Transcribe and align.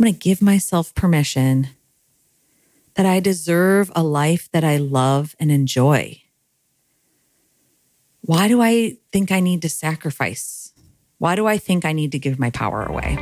I'm 0.00 0.04
going 0.04 0.14
to 0.14 0.18
give 0.18 0.40
myself 0.40 0.94
permission 0.94 1.68
that 2.94 3.04
I 3.04 3.20
deserve 3.20 3.92
a 3.94 4.02
life 4.02 4.48
that 4.52 4.64
I 4.64 4.78
love 4.78 5.36
and 5.38 5.52
enjoy. 5.52 6.22
Why 8.22 8.48
do 8.48 8.62
I 8.62 8.96
think 9.12 9.30
I 9.30 9.40
need 9.40 9.60
to 9.60 9.68
sacrifice? 9.68 10.72
Why 11.18 11.36
do 11.36 11.46
I 11.46 11.58
think 11.58 11.84
I 11.84 11.92
need 11.92 12.12
to 12.12 12.18
give 12.18 12.38
my 12.38 12.48
power 12.48 12.82
away? 12.82 13.16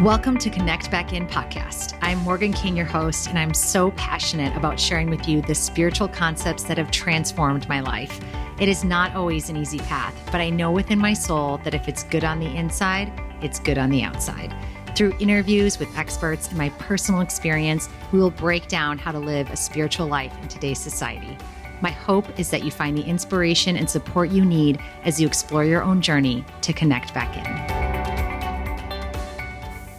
Welcome 0.00 0.38
to 0.38 0.48
Connect 0.48 0.90
Back 0.90 1.12
In 1.12 1.26
podcast. 1.26 1.98
I'm 2.00 2.16
Morgan 2.20 2.54
King, 2.54 2.74
your 2.74 2.86
host, 2.86 3.28
and 3.28 3.38
I'm 3.38 3.52
so 3.52 3.90
passionate 3.90 4.56
about 4.56 4.80
sharing 4.80 5.10
with 5.10 5.28
you 5.28 5.42
the 5.42 5.54
spiritual 5.54 6.08
concepts 6.08 6.62
that 6.62 6.78
have 6.78 6.90
transformed 6.90 7.68
my 7.68 7.80
life. 7.80 8.18
It 8.58 8.70
is 8.70 8.82
not 8.82 9.14
always 9.14 9.50
an 9.50 9.58
easy 9.58 9.80
path, 9.80 10.18
but 10.32 10.40
I 10.40 10.48
know 10.48 10.72
within 10.72 10.98
my 10.98 11.12
soul 11.12 11.58
that 11.64 11.74
if 11.74 11.86
it's 11.86 12.02
good 12.04 12.24
on 12.24 12.40
the 12.40 12.56
inside, 12.56 13.12
it's 13.42 13.58
good 13.58 13.78
on 13.78 13.90
the 13.90 14.02
outside. 14.02 14.54
Through 14.96 15.14
interviews 15.18 15.78
with 15.78 15.94
experts 15.96 16.48
and 16.48 16.56
my 16.56 16.70
personal 16.70 17.20
experience, 17.20 17.88
we 18.12 18.18
will 18.18 18.30
break 18.30 18.68
down 18.68 18.98
how 18.98 19.12
to 19.12 19.18
live 19.18 19.50
a 19.50 19.56
spiritual 19.56 20.06
life 20.06 20.32
in 20.40 20.48
today's 20.48 20.78
society. 20.78 21.36
My 21.82 21.90
hope 21.90 22.38
is 22.40 22.50
that 22.50 22.64
you 22.64 22.70
find 22.70 22.96
the 22.96 23.02
inspiration 23.02 23.76
and 23.76 23.90
support 23.90 24.30
you 24.30 24.44
need 24.44 24.80
as 25.04 25.20
you 25.20 25.26
explore 25.26 25.64
your 25.64 25.82
own 25.82 26.00
journey 26.00 26.44
to 26.62 26.72
connect 26.72 27.12
back 27.12 27.36
in. 27.36 27.44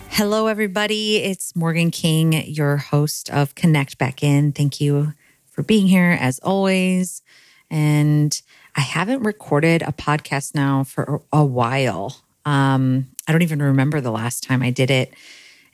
Hello, 0.10 0.48
everybody. 0.48 1.18
It's 1.18 1.56
Morgan 1.56 1.92
King, 1.92 2.34
your 2.48 2.78
host 2.78 3.30
of 3.30 3.54
Connect 3.54 4.00
Back 4.00 4.24
In. 4.24 4.52
Thank 4.52 4.82
you 4.82 5.14
for 5.52 5.62
being 5.62 5.86
here 5.86 6.18
as 6.20 6.40
always. 6.40 7.22
And 7.70 8.42
I 8.76 8.82
haven't 8.82 9.22
recorded 9.22 9.84
a 9.84 9.92
podcast 9.92 10.56
now 10.56 10.84
for 10.84 11.22
a 11.32 11.46
while. 11.46 12.24
Um, 12.48 13.10
I 13.28 13.34
don't 13.34 13.42
even 13.42 13.62
remember 13.62 14.00
the 14.00 14.10
last 14.10 14.42
time 14.42 14.64
I 14.64 14.72
did 14.72 14.90
it. 14.90 15.14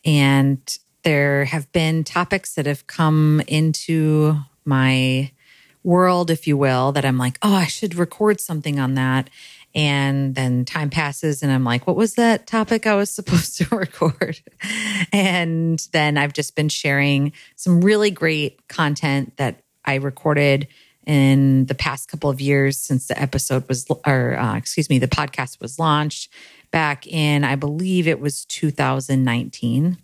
And 0.04 0.60
there 1.04 1.46
have 1.46 1.72
been 1.72 2.04
topics 2.04 2.56
that 2.56 2.66
have 2.66 2.88
come 2.88 3.44
into 3.48 4.38
my 4.66 5.32
world, 5.84 6.32
if 6.32 6.48
you 6.48 6.58
will, 6.58 6.92
that 6.94 7.06
I'm 7.06 7.20
like, 7.20 7.38
oh, 7.44 7.54
I 7.54 7.68
should 7.68 7.94
record 7.94 8.42
something 8.42 8.80
on 8.80 8.96
that. 8.96 9.30
And 9.76 10.34
then 10.34 10.66
time 10.66 10.90
passes, 10.90 11.44
and 11.44 11.52
I'm 11.52 11.64
like, 11.64 11.86
what 11.86 11.96
was 11.96 12.16
that 12.16 12.48
topic 12.48 12.88
I 12.88 12.96
was 12.96 13.10
supposed 13.12 13.58
to 13.58 13.76
record? 13.76 14.40
and 15.12 15.80
then 15.92 16.18
I've 16.18 16.34
just 16.34 16.56
been 16.56 16.70
sharing 16.70 17.34
some 17.56 17.82
really 17.82 18.10
great 18.10 18.68
content 18.68 19.38
that 19.38 19.62
I 19.86 19.96
recorded 19.96 20.68
in 21.06 21.66
the 21.66 21.76
past 21.76 22.08
couple 22.08 22.30
of 22.30 22.40
years 22.40 22.78
since 22.78 23.08
the 23.08 23.22
episode 23.22 23.68
was, 23.68 23.86
or 24.08 24.38
uh, 24.40 24.56
excuse 24.56 24.90
me, 24.90 25.00
the 25.00 25.08
podcast 25.08 25.60
was 25.60 25.78
launched 25.78 26.32
back 26.74 27.08
in, 27.08 27.46
I 27.46 27.56
believe 27.56 28.08
it 28.08 28.20
was 28.20 28.44
2019. 28.46 29.98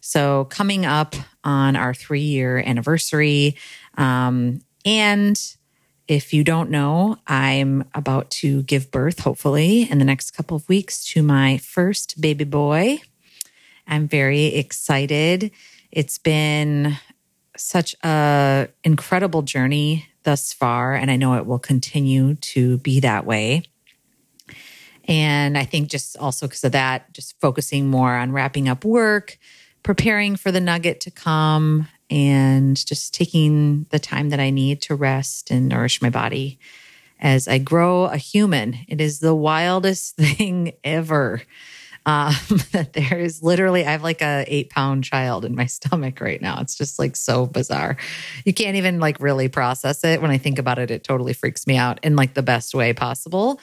So 0.00 0.44
coming 0.44 0.86
up 0.86 1.16
on 1.42 1.74
our 1.74 1.94
three 1.94 2.20
year 2.20 2.58
anniversary. 2.58 3.56
Um, 3.96 4.60
and 4.84 5.40
if 6.06 6.34
you 6.34 6.44
don't 6.44 6.70
know, 6.70 7.16
I'm 7.26 7.84
about 7.94 8.30
to 8.30 8.62
give 8.64 8.90
birth, 8.90 9.20
hopefully, 9.20 9.88
in 9.90 9.98
the 9.98 10.04
next 10.04 10.32
couple 10.32 10.56
of 10.56 10.68
weeks 10.68 11.04
to 11.12 11.22
my 11.22 11.58
first 11.58 12.20
baby 12.20 12.44
boy. 12.44 13.00
I'm 13.86 14.06
very 14.06 14.46
excited. 14.46 15.50
It's 15.90 16.18
been 16.18 16.98
such 17.56 17.94
a 18.04 18.68
incredible 18.84 19.42
journey 19.42 20.06
thus 20.24 20.52
far, 20.52 20.94
and 20.94 21.10
I 21.10 21.16
know 21.16 21.34
it 21.34 21.46
will 21.46 21.58
continue 21.58 22.34
to 22.34 22.78
be 22.78 23.00
that 23.00 23.24
way. 23.24 23.62
And 25.06 25.56
I 25.56 25.64
think 25.64 25.88
just 25.88 26.16
also 26.16 26.46
because 26.46 26.64
of 26.64 26.72
that, 26.72 27.12
just 27.12 27.38
focusing 27.40 27.88
more 27.88 28.14
on 28.14 28.32
wrapping 28.32 28.68
up 28.68 28.84
work, 28.84 29.38
preparing 29.82 30.36
for 30.36 30.52
the 30.52 30.60
nugget 30.60 31.00
to 31.00 31.10
come, 31.10 31.88
and 32.10 32.84
just 32.86 33.14
taking 33.14 33.86
the 33.90 33.98
time 33.98 34.30
that 34.30 34.40
I 34.40 34.50
need 34.50 34.82
to 34.82 34.94
rest 34.94 35.50
and 35.50 35.68
nourish 35.68 36.02
my 36.02 36.10
body 36.10 36.58
as 37.20 37.46
I 37.46 37.58
grow 37.58 38.04
a 38.04 38.16
human. 38.16 38.78
It 38.88 39.00
is 39.00 39.20
the 39.20 39.34
wildest 39.34 40.16
thing 40.16 40.72
ever. 40.82 41.42
Um, 42.06 42.34
that 42.72 42.92
there 42.94 43.20
is 43.20 43.42
literally, 43.42 43.84
I 43.84 43.92
have 43.92 44.02
like 44.02 44.22
a 44.22 44.44
eight 44.48 44.70
pound 44.70 45.04
child 45.04 45.44
in 45.44 45.54
my 45.54 45.66
stomach 45.66 46.20
right 46.20 46.40
now. 46.40 46.60
It's 46.60 46.76
just 46.76 46.98
like 46.98 47.14
so 47.14 47.46
bizarre. 47.46 47.96
You 48.44 48.54
can't 48.54 48.76
even 48.76 49.00
like 49.00 49.20
really 49.20 49.48
process 49.48 50.02
it. 50.02 50.22
When 50.22 50.30
I 50.30 50.38
think 50.38 50.58
about 50.58 50.78
it, 50.78 50.90
it 50.90 51.04
totally 51.04 51.34
freaks 51.34 51.66
me 51.66 51.76
out 51.76 52.00
in 52.02 52.16
like 52.16 52.34
the 52.34 52.42
best 52.42 52.74
way 52.74 52.92
possible. 52.92 53.60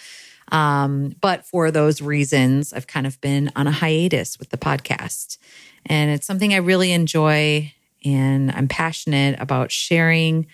Um, 0.51 1.15
but 1.21 1.45
for 1.45 1.71
those 1.71 2.01
reasons, 2.01 2.73
I've 2.73 2.87
kind 2.87 3.05
of 3.05 3.19
been 3.21 3.51
on 3.55 3.67
a 3.67 3.71
hiatus 3.71 4.39
with 4.39 4.49
the 4.49 4.57
podcast. 4.57 5.37
And 5.85 6.11
it's 6.11 6.27
something 6.27 6.53
I 6.53 6.57
really 6.57 6.91
enjoy. 6.91 7.73
And 8.05 8.51
I'm 8.51 8.67
passionate 8.67 9.39
about 9.39 9.71
sharing 9.71 10.47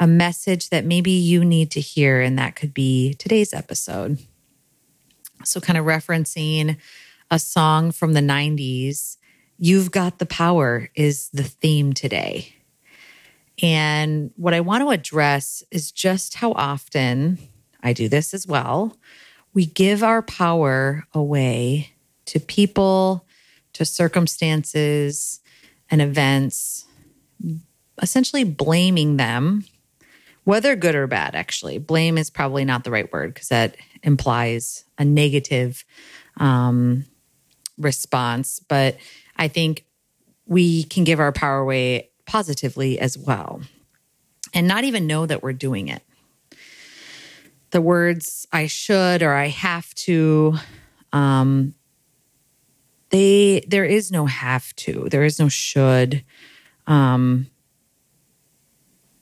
a 0.00 0.06
message 0.06 0.70
that 0.70 0.84
maybe 0.84 1.12
you 1.12 1.44
need 1.44 1.70
to 1.72 1.80
hear. 1.80 2.20
And 2.20 2.38
that 2.38 2.56
could 2.56 2.74
be 2.74 3.14
today's 3.14 3.54
episode. 3.54 4.18
So, 5.44 5.60
kind 5.60 5.78
of 5.78 5.84
referencing 5.84 6.76
a 7.30 7.38
song 7.38 7.92
from 7.92 8.14
the 8.14 8.20
90s, 8.20 9.16
You've 9.58 9.90
Got 9.90 10.18
the 10.18 10.26
Power 10.26 10.88
is 10.94 11.28
the 11.30 11.42
theme 11.42 11.92
today. 11.92 12.54
And 13.62 14.32
what 14.36 14.54
I 14.54 14.60
want 14.60 14.82
to 14.82 14.90
address 14.90 15.62
is 15.70 15.90
just 15.92 16.34
how 16.34 16.52
often 16.52 17.38
I 17.82 17.92
do 17.92 18.08
this 18.08 18.34
as 18.34 18.46
well 18.46 18.96
we 19.56 19.64
give 19.64 20.02
our 20.02 20.20
power 20.20 21.06
away 21.14 21.94
to 22.26 22.38
people, 22.38 23.24
to 23.72 23.86
circumstances 23.86 25.40
and 25.90 26.02
events, 26.02 26.84
essentially 28.02 28.44
blaming 28.44 29.16
them, 29.16 29.64
whether 30.44 30.76
good 30.76 30.94
or 30.94 31.06
bad, 31.06 31.34
actually. 31.34 31.78
Blame 31.78 32.18
is 32.18 32.28
probably 32.28 32.66
not 32.66 32.84
the 32.84 32.90
right 32.90 33.10
word 33.10 33.32
because 33.32 33.48
that 33.48 33.78
implies 34.02 34.84
a 34.98 35.06
negative 35.06 35.86
um, 36.36 37.06
response. 37.78 38.60
But 38.60 38.98
I 39.38 39.48
think 39.48 39.86
we 40.44 40.84
can 40.84 41.04
give 41.04 41.18
our 41.18 41.32
power 41.32 41.60
away 41.60 42.10
positively 42.26 42.98
as 42.98 43.16
well 43.16 43.62
and 44.52 44.68
not 44.68 44.84
even 44.84 45.06
know 45.06 45.24
that 45.24 45.42
we're 45.42 45.54
doing 45.54 45.88
it 45.88 46.02
the 47.70 47.80
words 47.80 48.46
I 48.52 48.66
should 48.66 49.22
or 49.22 49.32
I 49.32 49.48
have 49.48 49.94
to, 49.94 50.56
um, 51.12 51.74
they 53.10 53.64
there 53.68 53.84
is 53.84 54.10
no 54.10 54.26
have 54.26 54.74
to, 54.76 55.08
there 55.10 55.24
is 55.24 55.38
no 55.38 55.48
should. 55.48 56.24
Um, 56.86 57.48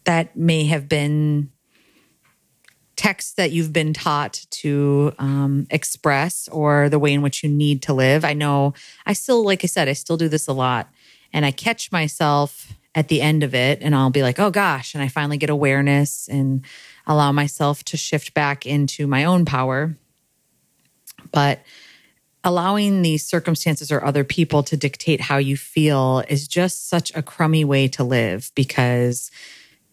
that 0.04 0.36
may 0.36 0.64
have 0.66 0.88
been 0.88 1.50
texts 2.96 3.34
that 3.34 3.50
you've 3.50 3.72
been 3.72 3.92
taught 3.92 4.44
to 4.50 5.12
um, 5.18 5.66
express 5.70 6.48
or 6.48 6.88
the 6.88 6.98
way 6.98 7.12
in 7.12 7.22
which 7.22 7.42
you 7.42 7.48
need 7.48 7.82
to 7.82 7.92
live. 7.92 8.24
I 8.24 8.34
know 8.34 8.74
I 9.04 9.14
still, 9.14 9.44
like 9.44 9.64
I 9.64 9.66
said, 9.66 9.88
I 9.88 9.94
still 9.94 10.16
do 10.16 10.28
this 10.28 10.46
a 10.46 10.52
lot, 10.52 10.88
and 11.32 11.44
I 11.44 11.50
catch 11.50 11.90
myself 11.90 12.72
at 12.94 13.08
the 13.08 13.20
end 13.20 13.42
of 13.42 13.54
it, 13.54 13.80
and 13.82 13.94
I'll 13.94 14.10
be 14.10 14.22
like, 14.22 14.38
"Oh 14.38 14.50
gosh!" 14.50 14.94
and 14.94 15.02
I 15.02 15.08
finally 15.08 15.36
get 15.36 15.50
awareness 15.50 16.28
and 16.28 16.64
allow 17.06 17.32
myself 17.32 17.84
to 17.84 17.96
shift 17.96 18.34
back 18.34 18.66
into 18.66 19.06
my 19.06 19.24
own 19.24 19.44
power. 19.44 19.96
But 21.32 21.60
allowing 22.44 23.02
these 23.02 23.26
circumstances 23.26 23.90
or 23.90 24.04
other 24.04 24.22
people 24.22 24.62
to 24.62 24.76
dictate 24.76 25.20
how 25.20 25.38
you 25.38 25.56
feel 25.56 26.22
is 26.28 26.46
just 26.46 26.88
such 26.88 27.14
a 27.14 27.22
crummy 27.22 27.64
way 27.64 27.88
to 27.88 28.04
live 28.04 28.52
because 28.54 29.30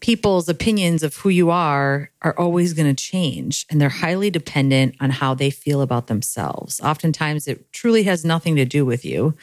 people's 0.00 0.48
opinions 0.48 1.02
of 1.02 1.14
who 1.16 1.28
you 1.28 1.48
are 1.50 2.10
are 2.22 2.38
always 2.38 2.74
going 2.74 2.94
to 2.94 3.02
change 3.02 3.64
and 3.70 3.80
they're 3.80 3.88
highly 3.88 4.30
dependent 4.30 4.94
on 5.00 5.10
how 5.10 5.32
they 5.32 5.48
feel 5.48 5.80
about 5.80 6.08
themselves. 6.08 6.80
Oftentimes, 6.80 7.48
it 7.48 7.72
truly 7.72 8.02
has 8.02 8.24
nothing 8.24 8.56
to 8.56 8.64
do 8.64 8.84
with 8.84 9.04
you. 9.04 9.34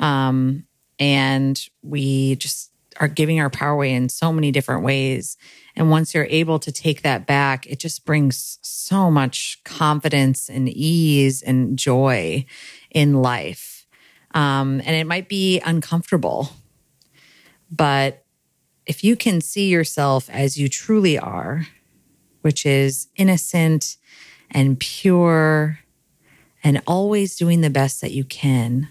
Um, 0.00 0.64
and 0.98 1.62
we 1.82 2.34
just 2.36 2.69
are 2.98 3.08
giving 3.08 3.40
our 3.40 3.50
power 3.50 3.72
away 3.72 3.92
in 3.92 4.08
so 4.08 4.32
many 4.32 4.50
different 4.50 4.82
ways. 4.84 5.36
And 5.76 5.90
once 5.90 6.14
you're 6.14 6.26
able 6.26 6.58
to 6.58 6.72
take 6.72 7.02
that 7.02 7.26
back, 7.26 7.66
it 7.66 7.78
just 7.78 8.04
brings 8.04 8.58
so 8.62 9.10
much 9.10 9.60
confidence 9.64 10.48
and 10.48 10.68
ease 10.68 11.42
and 11.42 11.78
joy 11.78 12.44
in 12.90 13.22
life. 13.22 13.86
Um, 14.32 14.80
and 14.84 14.96
it 14.96 15.06
might 15.06 15.28
be 15.28 15.60
uncomfortable, 15.60 16.50
but 17.70 18.24
if 18.86 19.04
you 19.04 19.16
can 19.16 19.40
see 19.40 19.68
yourself 19.68 20.28
as 20.30 20.56
you 20.56 20.68
truly 20.68 21.18
are, 21.18 21.66
which 22.42 22.64
is 22.64 23.08
innocent 23.16 23.96
and 24.50 24.78
pure 24.78 25.80
and 26.62 26.82
always 26.86 27.36
doing 27.36 27.60
the 27.60 27.70
best 27.70 28.00
that 28.00 28.12
you 28.12 28.24
can, 28.24 28.88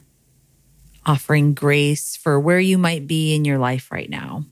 offering 1.10 1.54
grace 1.54 2.16
for 2.16 2.40
where 2.40 2.60
you 2.60 2.78
might 2.78 3.08
be 3.08 3.36
in 3.36 3.46
your 3.46 3.58
life 3.58 3.92
right 3.92 4.10
now 4.10 4.44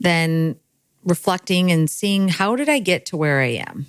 then 0.00 0.56
reflecting 1.04 1.70
and 1.70 1.88
seeing 1.88 2.28
how 2.28 2.56
did 2.56 2.68
I 2.68 2.78
get 2.78 3.06
to 3.06 3.16
where 3.16 3.40
I 3.40 3.62
am? 3.68 3.86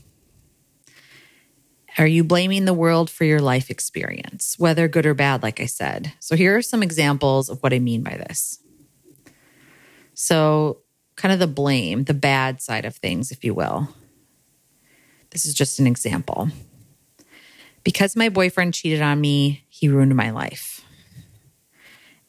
Are 1.98 2.08
you 2.08 2.24
blaming 2.24 2.66
the 2.66 2.74
world 2.74 3.10
for 3.10 3.26
your 3.26 3.42
life 3.42 3.70
experience, 3.70 4.56
whether 4.58 4.88
good 4.88 5.06
or 5.06 5.14
bad, 5.14 5.44
like 5.44 5.60
I 5.60 5.66
said? 5.66 6.14
So, 6.20 6.36
here 6.36 6.56
are 6.56 6.62
some 6.62 6.84
examples 6.84 7.50
of 7.50 7.62
what 7.62 7.74
I 7.74 7.80
mean 7.80 8.02
by 8.02 8.12
this. 8.12 8.60
So, 10.14 10.80
kind 11.18 11.34
of 11.34 11.40
the 11.40 11.48
blame, 11.48 12.06
the 12.06 12.14
bad 12.14 12.62
side 12.62 12.86
of 12.86 12.96
things, 12.96 13.32
if 13.32 13.44
you 13.44 13.54
will. 13.54 13.90
This 15.32 15.46
is 15.46 15.54
just 15.54 15.80
an 15.80 15.88
example. 15.88 16.50
Because 17.84 18.16
my 18.16 18.30
boyfriend 18.30 18.74
cheated 18.74 19.02
on 19.02 19.20
me, 19.20 19.66
he 19.70 19.90
ruined 19.90 20.16
my 20.16 20.30
life. 20.32 20.82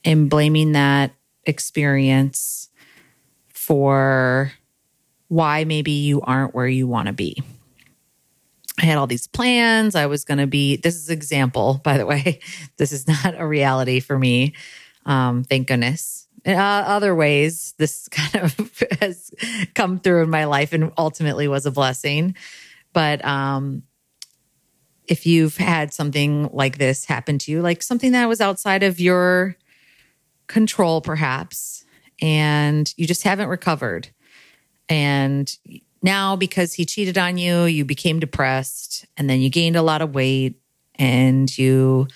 And 0.05 0.29
blaming 0.29 0.73
that 0.73 1.13
experience 1.45 2.69
for 3.49 4.53
why 5.29 5.65
maybe 5.65 5.93
you 5.93 6.21
aren't 6.21 6.55
where 6.55 6.67
you 6.67 6.87
want 6.87 7.07
to 7.07 7.13
be. 7.13 7.43
I 8.81 8.87
had 8.87 8.99
all 8.99 9.07
these 9.07 9.27
plans. 9.27 9.95
I 9.95 10.07
was 10.07 10.25
going 10.25 10.39
to 10.39 10.47
be, 10.47 10.77
this 10.77 10.97
is 10.97 11.09
example, 11.09 11.81
by 11.85 11.99
the 11.99 12.07
way. 12.07 12.41
This 12.79 12.93
is 12.93 13.07
not 13.07 13.39
a 13.39 13.47
reality 13.47 14.01
for 14.01 14.19
me. 14.19 14.55
Um, 15.07 15.45
thank 15.45 15.69
goodness. 15.69 16.27
In 16.45 16.57
uh, 16.57 16.85
other 16.87 17.15
ways, 17.15 17.75
this 17.79 18.09
kind 18.11 18.45
of 18.45 18.83
has 19.01 19.31
come 19.75 20.01
through 20.01 20.25
in 20.25 20.31
my 20.31 20.47
life 20.47 20.73
and 20.73 20.93
ultimately 20.99 21.47
was 21.47 21.65
a 21.67 21.71
blessing. 21.71 22.35
But 22.93 23.25
um, 23.25 23.85
if 25.09 25.27
you've 25.27 25.57
had 25.57 25.93
something 25.93 26.49
like 26.53 26.79
this 26.79 27.05
happen 27.05 27.39
to 27.39 27.51
you, 27.51 27.61
like 27.61 27.83
something 27.83 28.13
that 28.13 28.29
was 28.29 28.41
outside 28.41 28.83
of 28.83 29.01
your 29.01 29.57
control, 30.47 31.01
perhaps, 31.01 31.85
and 32.21 32.93
you 32.97 33.07
just 33.07 33.23
haven't 33.23 33.49
recovered. 33.49 34.09
And 34.89 35.55
now, 36.03 36.37
because 36.37 36.75
he 36.75 36.85
cheated 36.85 37.17
on 37.17 37.39
you, 37.39 37.65
you 37.65 37.85
became 37.85 38.21
depressed 38.21 39.07
and 39.17 39.29
then 39.31 39.41
you 39.41 39.51
gained 39.51 39.77
a 39.77 39.83
lot 39.83 40.03
of 40.03 40.15
weight 40.15 40.61
and 40.97 41.57
you 41.57 42.09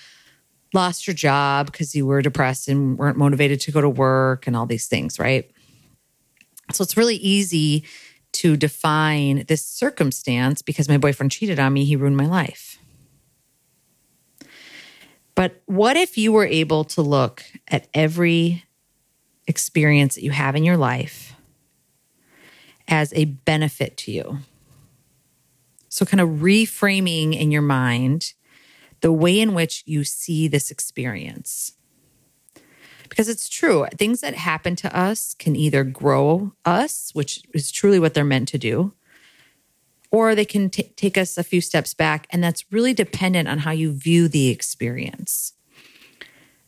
lost 0.73 1.07
your 1.07 1.13
job 1.13 1.67
because 1.67 1.95
you 1.95 2.05
were 2.05 2.21
depressed 2.21 2.67
and 2.67 2.97
weren't 2.97 3.17
motivated 3.17 3.59
to 3.61 3.71
go 3.71 3.81
to 3.81 3.89
work 3.89 4.47
and 4.47 4.55
all 4.55 4.65
these 4.65 4.87
things, 4.87 5.19
right? 5.19 5.49
So 6.73 6.83
it's 6.83 6.97
really 6.97 7.15
easy 7.15 7.85
to 8.33 8.57
define 8.57 9.45
this 9.47 9.65
circumstance 9.65 10.61
because 10.61 10.89
my 10.89 10.97
boyfriend 10.97 11.31
cheated 11.31 11.59
on 11.59 11.73
me, 11.73 11.85
he 11.85 11.95
ruined 11.95 12.17
my 12.17 12.27
life. 12.27 12.76
But 15.37 15.61
what 15.67 15.95
if 15.97 16.17
you 16.17 16.31
were 16.31 16.47
able 16.47 16.83
to 16.85 17.03
look 17.03 17.43
at 17.67 17.87
every 17.93 18.63
experience 19.45 20.15
that 20.15 20.23
you 20.23 20.31
have 20.31 20.55
in 20.55 20.63
your 20.63 20.77
life 20.77 21.35
as 22.87 23.13
a 23.13 23.25
benefit 23.25 23.97
to 23.97 24.11
you? 24.11 24.39
So, 25.89 26.07
kind 26.07 26.21
of 26.21 26.39
reframing 26.39 27.39
in 27.39 27.51
your 27.51 27.61
mind 27.61 28.33
the 29.01 29.11
way 29.11 29.39
in 29.39 29.53
which 29.53 29.83
you 29.85 30.03
see 30.03 30.47
this 30.47 30.71
experience. 30.71 31.73
Because 33.07 33.29
it's 33.29 33.47
true, 33.47 33.85
things 33.95 34.21
that 34.21 34.33
happen 34.33 34.75
to 34.77 34.99
us 34.99 35.35
can 35.35 35.55
either 35.55 35.83
grow 35.83 36.53
us, 36.65 37.11
which 37.13 37.43
is 37.53 37.69
truly 37.69 37.99
what 37.99 38.15
they're 38.15 38.25
meant 38.25 38.47
to 38.49 38.57
do, 38.57 38.93
or 40.11 40.35
they 40.35 40.45
can 40.45 40.69
t- 40.69 40.91
take 40.95 41.17
us 41.17 41.37
a 41.37 41.43
few 41.43 41.61
steps 41.61 41.93
back. 41.93 42.27
And 42.29 42.43
that's 42.43 42.65
really 42.71 42.93
dependent 42.93 43.47
on 43.47 43.59
how 43.59 43.71
you 43.71 43.91
view 43.91 44.27
the 44.27 44.49
experience. 44.49 45.53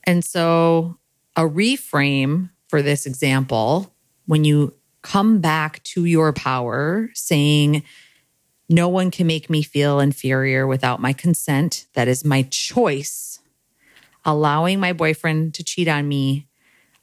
And 0.03 0.23
so, 0.23 0.97
a 1.35 1.41
reframe 1.41 2.49
for 2.67 2.81
this 2.81 3.05
example, 3.05 3.93
when 4.25 4.43
you 4.43 4.73
come 5.01 5.39
back 5.39 5.81
to 5.83 6.05
your 6.05 6.33
power, 6.33 7.09
saying, 7.13 7.83
no 8.69 8.87
one 8.87 9.09
can 9.09 9.25
make 9.25 9.49
me 9.49 9.63
feel 9.63 9.99
inferior 9.99 10.67
without 10.67 11.01
my 11.01 11.13
consent. 11.13 11.87
That 11.93 12.07
is 12.07 12.23
my 12.23 12.43
choice. 12.43 13.39
Allowing 14.25 14.79
my 14.79 14.93
boyfriend 14.93 15.55
to 15.55 15.63
cheat 15.63 15.87
on 15.87 16.07
me, 16.07 16.47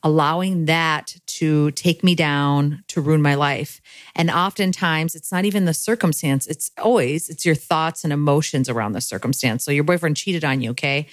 allowing 0.06 0.67
that 0.67 1.17
to 1.26 1.73
take 1.73 2.05
me 2.05 2.14
down, 2.14 2.85
to 2.87 3.00
ruin 3.00 3.20
my 3.20 3.35
life. 3.35 3.81
And 4.14 4.31
oftentimes 4.31 5.17
it's 5.17 5.32
not 5.32 5.44
even 5.44 5.64
the 5.64 5.75
circumstance, 5.75 6.47
it's 6.47 6.70
always 6.79 7.29
it's 7.29 7.44
your 7.44 7.56
thoughts 7.56 8.05
and 8.05 8.12
emotions 8.12 8.69
around 8.69 8.93
the 8.93 9.00
circumstance. 9.00 9.64
So 9.64 9.73
your 9.73 9.82
boyfriend 9.82 10.17
cheated 10.17 10.44
on 10.44 10.61
you, 10.61 10.70
okay? 10.70 11.08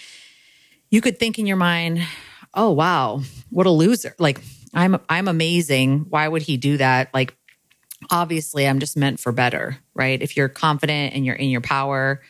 You 0.92 1.02
could 1.02 1.18
think 1.18 1.40
in 1.40 1.48
your 1.48 1.58
mind, 1.58 2.06
"Oh, 2.54 2.70
wow, 2.72 3.22
what 3.50 3.66
a 3.66 3.72
loser." 3.72 4.14
Like, 4.20 4.40
I'm 4.76 5.00
I'm 5.10 5.28
amazing. 5.28 6.06
Why 6.10 6.28
would 6.28 6.44
he 6.44 6.56
do 6.58 6.78
that? 6.78 7.12
Like 7.16 7.36
obviously 8.12 8.68
I'm 8.68 8.80
just 8.80 8.96
meant 8.96 9.20
for 9.20 9.32
better, 9.32 9.78
right? 9.96 10.22
If 10.22 10.38
you're 10.38 10.50
confident 10.50 11.16
and 11.16 11.26
you're 11.26 11.36
in 11.36 11.50
your 11.50 11.62
power, 11.62 12.22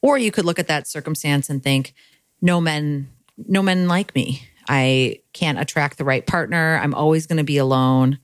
or 0.00 0.18
you 0.18 0.32
could 0.32 0.44
look 0.44 0.58
at 0.58 0.66
that 0.66 0.88
circumstance 0.88 1.48
and 1.48 1.62
think, 1.62 1.94
no 2.40 2.60
men, 2.60 3.08
no 3.36 3.62
men 3.62 3.86
like 3.86 4.14
me. 4.14 4.42
I 4.68 5.20
can't 5.32 5.58
attract 5.58 5.98
the 5.98 6.04
right 6.04 6.26
partner. 6.26 6.78
I'm 6.82 6.94
always 6.94 7.26
going 7.26 7.38
to 7.38 7.44
be 7.44 7.58
alone. 7.58 8.18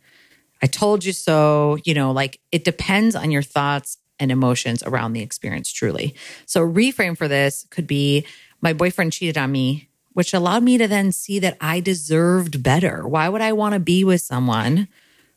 I 0.63 0.67
told 0.67 1.05
you 1.05 1.13
so. 1.13 1.79
You 1.85 1.95
know, 1.95 2.13
like 2.13 2.41
it 2.53 2.65
depends 2.65 3.15
on 3.15 3.31
your 3.31 3.43
thoughts 3.43 3.99
and 4.21 4.33
emotions 4.33 4.83
around 4.83 5.13
the 5.13 5.23
experience, 5.23 5.73
truly. 5.73 6.15
So, 6.47 6.67
reframe 6.67 7.17
for 7.17 7.29
this 7.29 7.67
could 7.71 7.87
be 7.87 8.27
my 8.61 8.73
boyfriend 8.73 9.13
cheated 9.13 9.39
on 9.39 9.53
me, 9.53 9.89
which 10.13 10.35
allowed 10.35 10.63
me 10.63 10.79
to 10.79 10.89
then 10.89 11.13
see 11.13 11.39
that 11.39 11.57
I 11.61 11.81
deserved 11.81 12.63
better. 12.63 13.07
Why 13.07 13.29
would 13.29 13.41
I 13.41 13.53
want 13.53 13.75
to 13.75 13.81
be 13.81 14.05
with 14.05 14.21
someone 14.21 14.89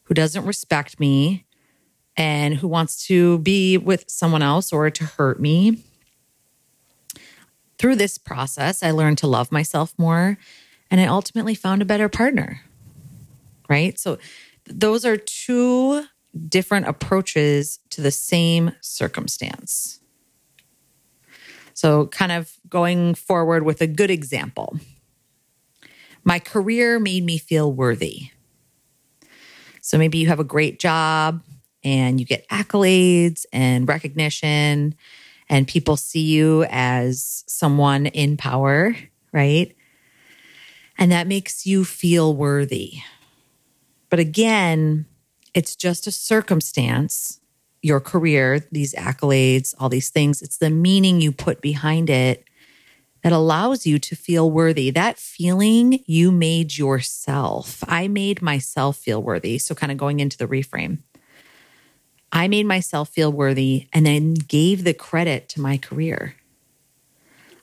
who 0.03 0.13
doesn't 0.13 0.45
respect 0.45 1.00
me 1.00 1.45
and 2.18 2.56
who 2.56 2.68
wants 2.68 3.06
to 3.07 3.39
be 3.39 3.77
with 3.77 4.06
someone 4.07 4.42
else 4.42 4.74
or 4.74 4.89
to 4.89 5.06
hurt 5.06 5.39
me. 5.39 5.83
Through 7.77 7.95
this 7.95 8.18
process, 8.18 8.83
I 8.83 8.92
learned 8.92 9.18
to 9.19 9.27
love 9.27 9.51
myself 9.51 9.94
more 9.98 10.38
and 10.91 11.01
I 11.01 11.05
ultimately 11.05 11.55
found 11.55 11.81
a 11.81 11.85
better 11.85 12.09
partner. 12.09 12.61
Right? 13.67 13.97
So, 13.97 14.19
those 14.65 15.05
are 15.05 15.17
two 15.17 16.03
different 16.47 16.88
approaches 16.88 17.79
to 17.89 18.01
the 18.01 18.11
same 18.11 18.73
circumstance. 18.81 19.99
So, 21.73 22.05
kind 22.07 22.31
of 22.31 22.53
going 22.69 23.15
forward 23.15 23.63
with 23.63 23.81
a 23.81 23.88
good 23.88 24.11
example. 24.11 24.77
My 26.23 26.38
career 26.38 26.99
made 26.99 27.23
me 27.23 27.39
feel 27.39 27.71
worthy. 27.73 28.29
So 29.81 29.97
maybe 29.97 30.19
you 30.19 30.27
have 30.27 30.39
a 30.39 30.45
great 30.45 30.79
job 30.79 31.41
and 31.83 32.19
you 32.19 32.25
get 32.25 32.47
accolades 32.49 33.45
and 33.51 33.88
recognition, 33.88 34.95
and 35.49 35.67
people 35.67 35.97
see 35.97 36.21
you 36.21 36.63
as 36.69 37.43
someone 37.47 38.05
in 38.05 38.38
power, 38.38 38.95
right? 39.33 39.75
And 40.98 41.12
that 41.12 41.27
makes 41.27 41.65
you 41.65 41.86
feel 41.86 42.33
worthy. 42.36 43.00
But 44.10 44.19
again, 44.19 45.05
it's 45.53 45.75
just 45.75 46.07
a 46.07 46.12
circumstance, 46.12 47.39
your 47.81 48.00
career, 48.00 48.60
these 48.71 48.93
accolades, 48.93 49.74
all 49.79 49.89
these 49.89 50.10
things. 50.10 50.41
It's 50.41 50.57
the 50.57 50.69
meaning 50.69 51.21
you 51.21 51.31
put 51.31 51.62
behind 51.62 52.10
it 52.10 52.43
that 53.24 53.31
allows 53.31 53.86
you 53.86 54.00
to 54.00 54.15
feel 54.15 54.50
worthy. 54.50 54.89
That 54.89 55.17
feeling 55.17 56.03
you 56.05 56.31
made 56.31 56.77
yourself. 56.77 57.83
I 57.88 58.07
made 58.07 58.41
myself 58.41 58.98
feel 58.98 59.21
worthy. 59.21 59.57
So, 59.57 59.75
kind 59.75 59.91
of 59.91 59.98
going 59.98 60.19
into 60.19 60.38
the 60.38 60.48
reframe, 60.48 61.00
I 62.31 62.48
made 62.48 62.65
myself 62.65 63.10
feel 63.10 63.31
worthy 63.31 63.88
and 63.93 64.05
then 64.05 64.33
gave 64.33 64.83
the 64.83 64.93
credit 64.93 65.50
to 65.50 65.62
my 65.62 65.77
career. 65.77 66.36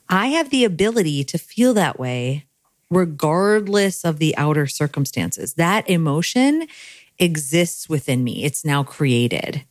I 0.09 0.29
have 0.29 0.51
the 0.51 0.65
ability 0.65 1.25
to 1.25 1.39
feel 1.39 1.75
that 1.75 1.99
way 1.99 2.48
regardless 2.91 4.05
of 4.05 4.19
the 4.19 4.37
outer 4.37 4.67
circumstances. 4.67 5.55
That 5.55 5.89
emotion 5.89 6.67
exists 7.19 7.89
within 7.89 8.25
me, 8.25 8.45
it's 8.45 8.65
now 8.65 8.83
created. 8.83 9.65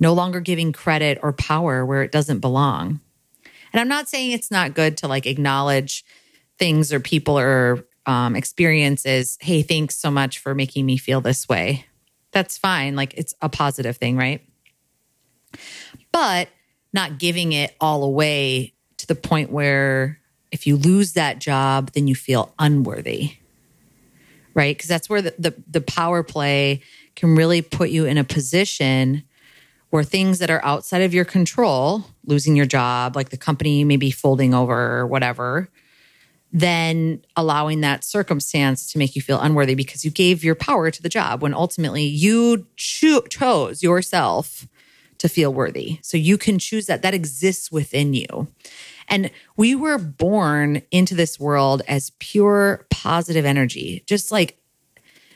No 0.00 0.12
longer 0.12 0.40
giving 0.40 0.72
credit 0.72 1.18
or 1.22 1.32
power 1.32 1.84
where 1.84 2.02
it 2.02 2.12
doesn't 2.12 2.40
belong. 2.40 3.00
And 3.72 3.80
I'm 3.80 3.88
not 3.88 4.08
saying 4.08 4.32
it's 4.32 4.50
not 4.50 4.74
good 4.74 4.96
to 4.98 5.08
like 5.08 5.26
acknowledge 5.26 6.04
things 6.58 6.92
or 6.92 7.00
people 7.00 7.38
or 7.38 7.84
um, 8.06 8.36
experiences. 8.36 9.38
Hey, 9.40 9.62
thanks 9.62 9.96
so 9.96 10.10
much 10.10 10.38
for 10.38 10.54
making 10.54 10.86
me 10.86 10.96
feel 10.96 11.20
this 11.20 11.48
way. 11.48 11.86
That's 12.32 12.58
fine. 12.58 12.96
Like 12.96 13.14
it's 13.14 13.34
a 13.40 13.48
positive 13.48 13.96
thing, 13.96 14.16
right? 14.16 14.46
But 16.12 16.48
not 16.92 17.18
giving 17.18 17.52
it 17.52 17.74
all 17.80 18.04
away 18.04 18.74
to 18.98 19.06
the 19.06 19.14
point 19.14 19.50
where 19.50 20.20
if 20.54 20.68
you 20.68 20.76
lose 20.76 21.14
that 21.14 21.40
job, 21.40 21.90
then 21.94 22.06
you 22.06 22.14
feel 22.14 22.54
unworthy, 22.60 23.32
right? 24.54 24.74
Because 24.74 24.88
that's 24.88 25.10
where 25.10 25.20
the, 25.20 25.34
the, 25.36 25.54
the 25.68 25.80
power 25.80 26.22
play 26.22 26.80
can 27.16 27.34
really 27.34 27.60
put 27.60 27.90
you 27.90 28.06
in 28.06 28.18
a 28.18 28.24
position 28.24 29.24
where 29.90 30.04
things 30.04 30.38
that 30.38 30.50
are 30.50 30.64
outside 30.64 31.02
of 31.02 31.12
your 31.12 31.24
control, 31.24 32.04
losing 32.24 32.54
your 32.54 32.66
job, 32.66 33.16
like 33.16 33.30
the 33.30 33.36
company 33.36 33.82
maybe 33.82 34.12
folding 34.12 34.54
over 34.54 34.98
or 34.98 35.08
whatever, 35.08 35.68
then 36.52 37.20
allowing 37.34 37.80
that 37.80 38.04
circumstance 38.04 38.92
to 38.92 38.98
make 38.98 39.16
you 39.16 39.22
feel 39.22 39.40
unworthy 39.40 39.74
because 39.74 40.04
you 40.04 40.10
gave 40.12 40.44
your 40.44 40.54
power 40.54 40.88
to 40.88 41.02
the 41.02 41.08
job 41.08 41.42
when 41.42 41.52
ultimately 41.52 42.04
you 42.04 42.64
cho- 42.76 43.22
chose 43.22 43.82
yourself 43.82 44.68
to 45.18 45.28
feel 45.28 45.52
worthy. 45.52 45.98
So 46.02 46.16
you 46.16 46.38
can 46.38 46.60
choose 46.60 46.86
that. 46.86 47.02
That 47.02 47.12
exists 47.12 47.72
within 47.72 48.14
you. 48.14 48.46
And 49.08 49.30
we 49.56 49.74
were 49.74 49.98
born 49.98 50.82
into 50.90 51.14
this 51.14 51.38
world 51.38 51.82
as 51.88 52.10
pure 52.18 52.86
positive 52.90 53.44
energy, 53.44 54.02
just 54.06 54.32
like 54.32 54.58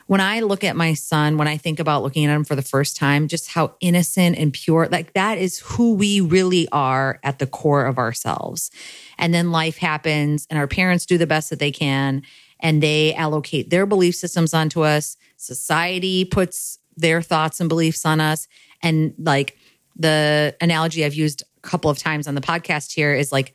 when 0.08 0.22
I 0.22 0.40
look 0.40 0.64
at 0.64 0.74
my 0.74 0.94
son, 0.94 1.36
when 1.36 1.46
I 1.46 1.58
think 1.58 1.78
about 1.78 2.02
looking 2.02 2.24
at 2.24 2.34
him 2.34 2.42
for 2.42 2.56
the 2.56 2.62
first 2.62 2.96
time, 2.96 3.28
just 3.28 3.50
how 3.50 3.74
innocent 3.80 4.38
and 4.38 4.54
pure, 4.54 4.88
like 4.90 5.12
that 5.12 5.36
is 5.36 5.58
who 5.58 5.94
we 5.94 6.22
really 6.22 6.66
are 6.72 7.20
at 7.22 7.38
the 7.38 7.46
core 7.46 7.84
of 7.84 7.98
ourselves. 7.98 8.70
And 9.18 9.34
then 9.34 9.52
life 9.52 9.76
happens 9.76 10.46
and 10.48 10.58
our 10.58 10.66
parents 10.66 11.04
do 11.04 11.18
the 11.18 11.26
best 11.26 11.50
that 11.50 11.58
they 11.58 11.70
can 11.70 12.22
and 12.58 12.82
they 12.82 13.12
allocate 13.14 13.68
their 13.68 13.84
belief 13.84 14.14
systems 14.14 14.54
onto 14.54 14.80
us. 14.80 15.18
Society 15.36 16.24
puts 16.24 16.78
their 16.96 17.20
thoughts 17.20 17.60
and 17.60 17.68
beliefs 17.68 18.06
on 18.06 18.18
us. 18.18 18.48
And 18.82 19.12
like 19.18 19.58
the 19.94 20.56
analogy 20.60 21.04
I've 21.04 21.14
used 21.14 21.42
couple 21.68 21.90
of 21.90 21.98
times 21.98 22.26
on 22.26 22.34
the 22.34 22.40
podcast 22.40 22.92
here 22.92 23.14
is 23.14 23.30
like, 23.30 23.54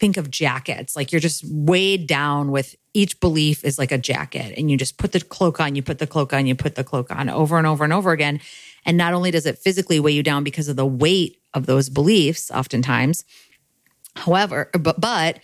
think 0.00 0.16
of 0.16 0.30
jackets. 0.30 0.96
Like 0.96 1.12
you're 1.12 1.20
just 1.20 1.44
weighed 1.46 2.06
down 2.06 2.50
with 2.50 2.74
each 2.92 3.20
belief 3.20 3.64
is 3.64 3.78
like 3.78 3.92
a 3.92 3.98
jacket 3.98 4.54
and 4.56 4.70
you 4.70 4.76
just 4.76 4.98
put 4.98 5.12
the 5.12 5.20
cloak 5.20 5.60
on, 5.60 5.74
you 5.74 5.82
put 5.82 5.98
the 5.98 6.06
cloak 6.06 6.32
on, 6.32 6.46
you 6.46 6.54
put 6.54 6.74
the 6.74 6.84
cloak 6.84 7.10
on 7.10 7.28
over 7.28 7.58
and 7.58 7.66
over 7.66 7.84
and 7.84 7.92
over 7.92 8.12
again. 8.12 8.40
And 8.84 8.96
not 8.96 9.14
only 9.14 9.30
does 9.30 9.46
it 9.46 9.58
physically 9.58 10.00
weigh 10.00 10.12
you 10.12 10.22
down 10.22 10.44
because 10.44 10.68
of 10.68 10.76
the 10.76 10.86
weight 10.86 11.40
of 11.54 11.66
those 11.66 11.88
beliefs, 11.88 12.50
oftentimes, 12.50 13.24
however, 14.16 14.70
but, 14.78 15.00
but 15.00 15.38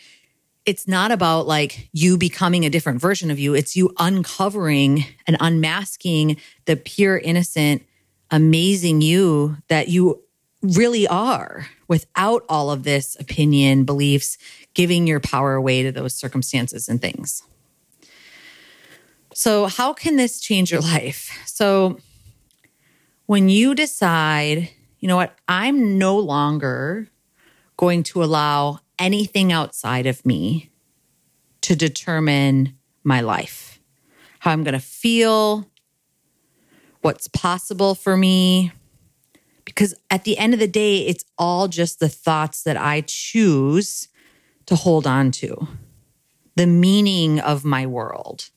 it's 0.67 0.87
not 0.87 1.11
about 1.11 1.47
like 1.47 1.89
you 1.93 2.19
becoming 2.19 2.65
a 2.65 2.71
different 2.71 3.01
version 3.01 3.31
of 3.31 3.39
you. 3.39 3.55
It's 3.55 3.77
you 3.77 3.93
uncovering 3.99 5.05
and 5.27 5.37
unmasking 5.41 6.37
the 6.67 6.77
pure, 6.77 7.19
innocent, 7.19 7.83
amazing 8.31 9.01
you 9.01 9.57
that 9.69 9.89
you 9.89 10.23
really 10.63 11.07
are 11.07 11.67
without 11.89 12.45
all 12.49 12.71
of 12.71 12.83
this 12.83 13.17
opinion, 13.19 13.85
beliefs, 13.85 14.37
giving 14.75 15.07
your 15.07 15.21
power 15.21 15.55
away 15.55 15.83
to 15.83 15.93
those 15.93 16.15
circumstances 16.15 16.89
and 16.89 17.01
things. 17.01 17.43
So, 19.33 19.67
how 19.67 19.93
can 19.93 20.17
this 20.17 20.41
change 20.41 20.71
your 20.71 20.81
life? 20.81 21.39
So, 21.47 21.99
when 23.27 23.49
you 23.49 23.75
decide, 23.75 24.71
you 24.99 25.09
know 25.09 25.17
what, 25.17 25.35
I'm 25.49 25.99
no 25.99 26.19
longer 26.19 27.09
going 27.77 28.03
to 28.03 28.23
allow 28.23 28.81
anything 28.99 29.53
outside 29.53 30.07
of 30.07 30.27
me 30.27 30.71
to 31.63 31.77
determine 31.77 32.77
my 33.05 33.21
life, 33.21 33.81
how 34.41 34.51
I'm 34.51 34.65
going 34.65 34.75
to 34.75 34.81
feel, 34.81 35.71
what's 37.01 37.29
possible 37.29 37.95
for 37.95 38.17
me, 38.17 38.73
because 39.71 39.95
at 40.11 40.25
the 40.25 40.37
end 40.37 40.53
of 40.53 40.59
the 40.59 40.67
day, 40.67 41.07
it's 41.07 41.25
all 41.39 41.69
just 41.69 42.01
the 42.01 42.09
thoughts 42.09 42.65
that 42.65 42.77
I 42.77 43.03
choose 43.07 44.09
to 44.67 44.75
hold 44.75 45.07
on 45.07 45.31
to, 45.31 45.69
the 46.57 46.67
meaning 46.67 47.39
of 47.39 47.65
my 47.65 47.87
world. 47.87 48.51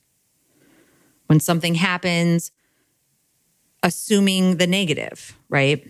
When 1.26 1.38
something 1.38 1.76
happens, 1.76 2.50
assuming 3.82 4.56
the 4.56 4.66
negative, 4.66 5.38
right? 5.48 5.88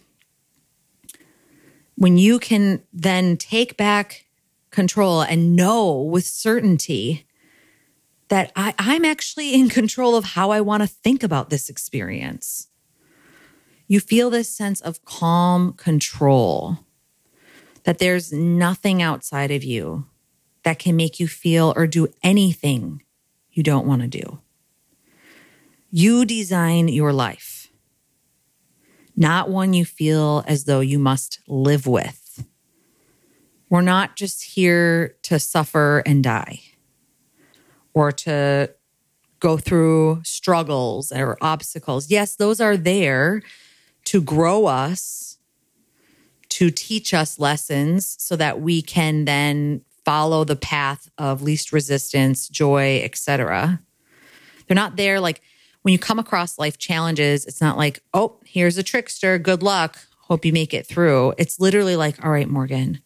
When 1.97 2.19
you 2.19 2.38
can 2.38 2.83
then 2.93 3.38
take 3.38 3.78
back 3.78 4.26
control 4.71 5.23
and 5.23 5.57
know 5.57 6.02
with 6.02 6.26
certainty 6.26 7.26
that 8.28 8.52
I, 8.54 8.75
am 8.78 9.04
actually 9.07 9.54
in 9.54 9.71
control 9.71 10.16
of 10.16 10.25
how 10.25 10.50
I 10.50 10.61
want 10.61 10.83
to 10.83 10.87
think 10.87 11.23
about 11.23 11.49
this 11.49 11.71
experience 11.71 12.69
you 13.87 14.00
feel 14.00 14.31
this 14.31 14.49
sense 14.49 14.81
of 14.81 15.05
calm 15.05 15.73
control, 15.75 16.79
that 17.85 17.99
there's 17.99 18.33
nothing 18.33 19.03
outside 19.03 19.50
of 19.50 19.62
you 19.62 20.07
that 20.62 20.79
can 20.79 20.97
make 20.97 21.21
you 21.21 21.29
feel 21.29 21.73
or 21.76 21.87
do 21.87 22.09
anything 22.23 23.03
you 23.53 23.62
don't 23.62 23.87
want 23.87 24.03
to 24.03 24.09
do. 24.09 24.41
You 25.91 26.25
design 26.25 26.88
your 26.88 27.12
life, 27.12 27.69
not 29.14 29.49
one 29.49 29.75
you 29.75 29.85
feel 29.85 30.43
as 30.47 30.64
though 30.64 30.81
you 30.81 30.99
must 30.99 31.38
live 31.47 31.87
with. 31.87 32.45
We're 33.69 33.83
not 33.83 34.17
just 34.17 34.43
here 34.43 35.17
to 35.23 35.38
suffer 35.38 36.03
and 36.07 36.25
die 36.25 36.61
or 37.93 38.11
to 38.12 38.75
go 39.41 39.57
through 39.57 40.23
struggles 40.25 41.12
or 41.12 41.37
obstacles. 41.41 42.11
Yes, 42.11 42.35
those 42.37 42.61
are 42.61 42.76
there 42.76 43.43
to 44.05 44.21
grow 44.21 44.67
us, 44.67 45.39
to 46.51 46.71
teach 46.71 47.13
us 47.15 47.39
lessons 47.39 48.17
so 48.19 48.37
that 48.37 48.61
we 48.61 48.83
can 48.83 49.25
then 49.25 49.83
follow 50.05 50.45
the 50.45 50.57
path 50.57 51.11
of 51.19 51.43
least 51.43 51.73
resistance, 51.73 52.49
joy, 52.49 53.01
etc. 53.03 53.81
They're 54.67 54.75
not 54.75 54.97
there 54.97 55.21
like 55.21 55.43
when 55.83 55.93
you 55.93 55.99
come 55.99 56.19
across 56.19 56.59
life 56.59 56.79
challenges, 56.79 57.45
it's 57.45 57.61
not 57.61 57.77
like, 57.77 58.03
"Oh, 58.15 58.39
here's 58.45 58.79
a 58.79 58.83
trickster, 58.83 59.39
good 59.39 59.63
luck, 59.63 59.99
hope 60.21 60.45
you 60.45 60.53
make 60.53 60.73
it 60.73 60.87
through." 60.87 61.35
It's 61.37 61.61
literally 61.61 61.95
like, 61.97 62.25
"All 62.25 62.31
right, 62.31 62.49
Morgan, 62.49 63.01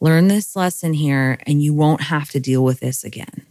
learn 0.00 0.28
this 0.28 0.54
lesson 0.54 0.92
here 0.92 1.38
and 1.46 1.62
you 1.62 1.72
won't 1.72 2.02
have 2.02 2.30
to 2.30 2.40
deal 2.40 2.62
with 2.62 2.80
this 2.80 3.04
again." 3.04 3.46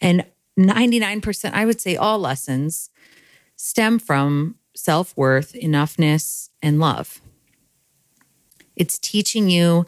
And 0.00 0.24
99%, 0.56 1.54
I 1.54 1.66
would 1.66 1.80
say 1.80 1.96
all 1.96 2.18
lessons 2.18 2.90
stem 3.56 3.98
from 3.98 4.54
self 4.78 5.16
worth, 5.16 5.52
enoughness, 5.54 6.50
and 6.62 6.78
love. 6.78 7.20
It's 8.76 8.98
teaching 8.98 9.50
you 9.50 9.86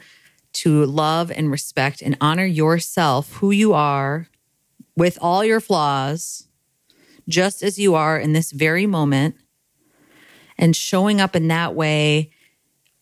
to 0.53 0.85
love 0.85 1.31
and 1.31 1.51
respect 1.51 2.03
and 2.03 2.17
honor 2.21 2.45
yourself, 2.45 3.35
who 3.35 3.53
you 3.53 3.73
are, 3.73 4.27
with 4.97 5.17
all 5.21 5.45
your 5.45 5.61
flaws, 5.61 6.49
just 7.29 7.63
as 7.63 7.79
you 7.79 7.95
are 7.95 8.19
in 8.19 8.33
this 8.33 8.51
very 8.51 8.87
moment, 8.87 9.37
and 10.59 10.75
showing 10.75 11.21
up 11.21 11.37
in 11.37 11.49
that 11.49 11.75
way 11.75 12.31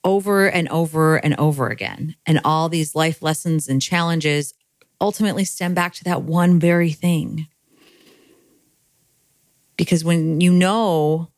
over 0.04 0.47
and 0.47 0.68
over 0.68 1.16
and 1.16 1.35
over 1.37 1.68
again. 1.68 2.14
And 2.26 2.40
all 2.45 2.68
these 2.68 2.95
life 2.95 3.23
lessons 3.23 3.66
and 3.66 3.80
challenges 3.80 4.52
ultimately 5.00 5.45
stem 5.45 5.75
back 5.75 5.95
to 5.95 6.04
that 6.04 6.23
one 6.23 6.61
very 6.61 6.92
thing. 6.92 7.49
Because 9.76 10.04
when 10.04 10.40
you 10.40 10.52
know 10.52 11.30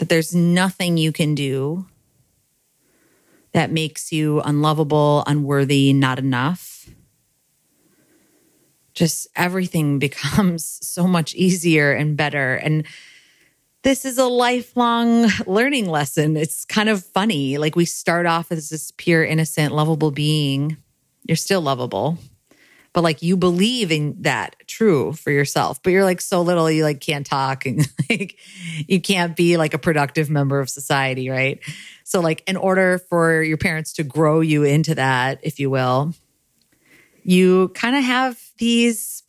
that 0.00 0.08
there's 0.08 0.34
nothing 0.34 0.96
you 0.96 1.12
can 1.12 1.34
do 1.34 1.84
that 3.52 3.70
makes 3.70 4.10
you 4.10 4.40
unlovable, 4.40 5.22
unworthy, 5.26 5.92
not 5.92 6.18
enough. 6.18 6.88
Just 8.94 9.28
everything 9.36 9.98
becomes 10.06 10.78
so 10.82 11.06
much 11.06 11.34
easier 11.34 11.92
and 11.92 12.16
better. 12.16 12.54
And 12.54 12.86
this 13.82 14.06
is 14.06 14.16
a 14.16 14.24
lifelong 14.24 15.28
learning 15.46 15.86
lesson. 15.86 16.34
It's 16.34 16.64
kind 16.64 16.88
of 16.88 17.04
funny. 17.04 17.58
Like 17.58 17.76
we 17.76 17.84
start 17.84 18.24
off 18.24 18.50
as 18.50 18.70
this 18.70 18.94
pure, 18.96 19.22
innocent, 19.22 19.74
lovable 19.74 20.10
being. 20.10 20.78
You're 21.26 21.36
still 21.36 21.60
lovable 21.60 22.16
but 22.92 23.02
like 23.02 23.22
you 23.22 23.36
believe 23.36 23.92
in 23.92 24.16
that 24.22 24.56
true 24.66 25.12
for 25.12 25.30
yourself 25.30 25.82
but 25.82 25.90
you're 25.90 26.04
like 26.04 26.20
so 26.20 26.42
little 26.42 26.70
you 26.70 26.82
like 26.82 27.00
can't 27.00 27.26
talk 27.26 27.66
and 27.66 27.88
like 28.10 28.36
you 28.86 29.00
can't 29.00 29.36
be 29.36 29.56
like 29.56 29.74
a 29.74 29.78
productive 29.78 30.30
member 30.30 30.60
of 30.60 30.68
society 30.68 31.28
right? 31.28 31.60
So 32.04 32.20
like 32.20 32.42
in 32.46 32.56
order 32.56 32.98
for 32.98 33.42
your 33.42 33.58
parents 33.58 33.92
to 33.94 34.02
grow 34.02 34.40
you 34.40 34.64
into 34.64 34.94
that 34.96 35.40
if 35.42 35.60
you 35.60 35.70
will 35.70 36.14
you 37.22 37.68
kind 37.68 37.96
of 37.96 38.04
have 38.04 38.40
these 38.58 39.22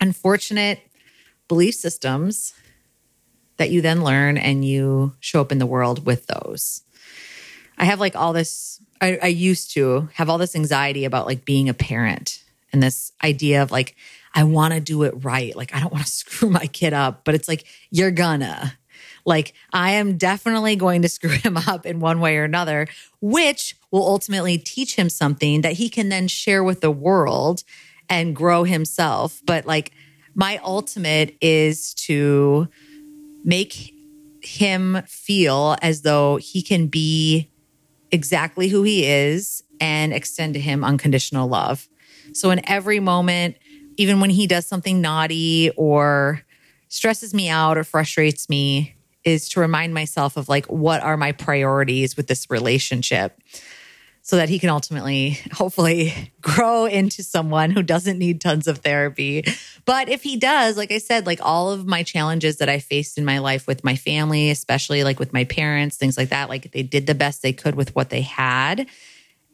unfortunate 0.00 0.80
belief 1.48 1.74
systems 1.74 2.54
that 3.58 3.70
you 3.70 3.82
then 3.82 4.02
learn 4.02 4.38
and 4.38 4.64
you 4.64 5.14
show 5.20 5.40
up 5.40 5.52
in 5.52 5.58
the 5.58 5.66
world 5.66 6.06
with 6.06 6.26
those. 6.26 6.82
I 7.76 7.84
have 7.84 8.00
like 8.00 8.16
all 8.16 8.32
this 8.32 8.80
I, 9.00 9.18
I, 9.22 9.26
used 9.28 9.72
to 9.74 10.08
have 10.14 10.28
all 10.28 10.38
this 10.38 10.54
anxiety 10.54 11.04
about 11.04 11.26
like 11.26 11.44
being 11.44 11.68
a 11.68 11.74
parent 11.74 12.42
and 12.72 12.82
this 12.82 13.12
idea 13.24 13.62
of 13.62 13.70
like, 13.70 13.96
I 14.34 14.44
want 14.44 14.74
to 14.74 14.80
do 14.80 15.02
it 15.04 15.14
right. 15.24 15.54
Like, 15.56 15.74
I 15.74 15.80
don't 15.80 15.92
want 15.92 16.04
to 16.04 16.10
screw 16.12 16.50
my 16.50 16.66
kid 16.66 16.92
up, 16.92 17.24
but 17.24 17.34
it's 17.34 17.48
like, 17.48 17.64
you're 17.90 18.10
gonna. 18.10 18.76
Like, 19.26 19.52
I 19.72 19.92
am 19.92 20.16
definitely 20.16 20.76
going 20.76 21.02
to 21.02 21.08
screw 21.08 21.30
him 21.30 21.56
up 21.68 21.84
in 21.84 22.00
one 22.00 22.20
way 22.20 22.38
or 22.38 22.44
another, 22.44 22.88
which 23.20 23.76
will 23.90 24.06
ultimately 24.06 24.56
teach 24.56 24.96
him 24.96 25.08
something 25.10 25.60
that 25.60 25.74
he 25.74 25.88
can 25.88 26.08
then 26.08 26.26
share 26.28 26.64
with 26.64 26.80
the 26.80 26.90
world 26.90 27.64
and 28.08 28.34
grow 28.34 28.64
himself. 28.64 29.42
But 29.44 29.66
like, 29.66 29.92
my 30.34 30.58
ultimate 30.58 31.36
is 31.40 31.94
to 31.94 32.68
make 33.44 33.94
him 34.42 35.02
feel 35.06 35.76
as 35.82 36.02
though 36.02 36.36
he 36.36 36.62
can 36.62 36.86
be 36.86 37.50
exactly 38.12 38.68
who 38.68 38.82
he 38.82 39.06
is 39.06 39.62
and 39.80 40.12
extend 40.12 40.54
to 40.54 40.60
him 40.60 40.84
unconditional 40.84 41.48
love. 41.48 41.88
So 42.32 42.50
in 42.50 42.68
every 42.68 43.00
moment, 43.00 43.56
even 43.96 44.20
when 44.20 44.30
he 44.30 44.46
does 44.46 44.66
something 44.66 45.00
naughty 45.00 45.70
or 45.76 46.42
stresses 46.88 47.34
me 47.34 47.48
out 47.48 47.78
or 47.78 47.84
frustrates 47.84 48.48
me, 48.48 48.96
is 49.24 49.48
to 49.50 49.60
remind 49.60 49.92
myself 49.92 50.36
of 50.36 50.48
like, 50.48 50.66
what 50.66 51.02
are 51.02 51.16
my 51.16 51.32
priorities 51.32 52.16
with 52.16 52.26
this 52.26 52.48
relationship? 52.48 53.38
So 54.22 54.36
that 54.36 54.48
he 54.48 54.58
can 54.58 54.68
ultimately, 54.68 55.38
hopefully, 55.52 56.32
grow 56.40 56.84
into 56.84 57.22
someone 57.22 57.70
who 57.70 57.82
doesn't 57.82 58.18
need 58.18 58.40
tons 58.40 58.68
of 58.68 58.78
therapy. 58.78 59.44
But 59.84 60.08
if 60.08 60.22
he 60.22 60.36
does, 60.36 60.76
like 60.76 60.92
I 60.92 60.98
said, 60.98 61.26
like 61.26 61.40
all 61.42 61.70
of 61.70 61.86
my 61.86 62.02
challenges 62.02 62.58
that 62.58 62.68
I 62.68 62.78
faced 62.78 63.18
in 63.18 63.24
my 63.24 63.38
life 63.38 63.66
with 63.66 63.82
my 63.82 63.96
family, 63.96 64.50
especially 64.50 65.04
like 65.04 65.18
with 65.18 65.32
my 65.32 65.44
parents, 65.44 65.96
things 65.96 66.16
like 66.16 66.28
that, 66.28 66.48
like 66.48 66.72
they 66.72 66.82
did 66.82 67.06
the 67.06 67.14
best 67.14 67.42
they 67.42 67.52
could 67.52 67.74
with 67.74 67.94
what 67.94 68.10
they 68.10 68.20
had. 68.20 68.86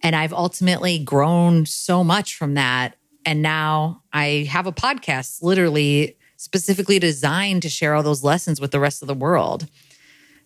And 0.02 0.14
I've 0.14 0.32
ultimately 0.32 0.98
grown 0.98 1.64
so 1.66 2.04
much 2.04 2.34
from 2.34 2.54
that. 2.54 2.96
And 3.24 3.42
now 3.42 4.02
I 4.12 4.46
have 4.50 4.66
a 4.66 4.72
podcast 4.72 5.42
literally 5.42 6.16
specifically 6.36 6.98
designed 6.98 7.62
to 7.62 7.68
share 7.68 7.94
all 7.94 8.02
those 8.02 8.22
lessons 8.22 8.60
with 8.60 8.70
the 8.70 8.80
rest 8.80 9.02
of 9.02 9.08
the 9.08 9.14
world. 9.14 9.68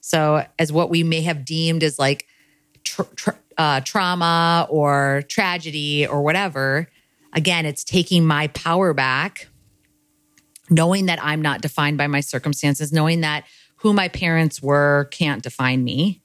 So, 0.00 0.46
as 0.58 0.72
what 0.72 0.88
we 0.88 1.02
may 1.02 1.20
have 1.22 1.44
deemed 1.44 1.82
as 1.82 1.98
like 1.98 2.26
uh, 3.60 3.78
trauma 3.82 4.66
or 4.70 5.22
tragedy 5.28 6.06
or 6.06 6.22
whatever, 6.22 6.88
again, 7.34 7.66
it's 7.66 7.84
taking 7.84 8.24
my 8.24 8.46
power 8.48 8.94
back, 8.94 9.48
knowing 10.70 11.04
that 11.06 11.22
I'm 11.22 11.42
not 11.42 11.60
defined 11.60 11.98
by 11.98 12.06
my 12.06 12.20
circumstances, 12.20 12.90
knowing 12.90 13.20
that 13.20 13.44
who 13.76 13.92
my 13.92 14.08
parents 14.08 14.62
were 14.62 15.08
can't 15.10 15.42
define 15.42 15.84
me. 15.84 16.22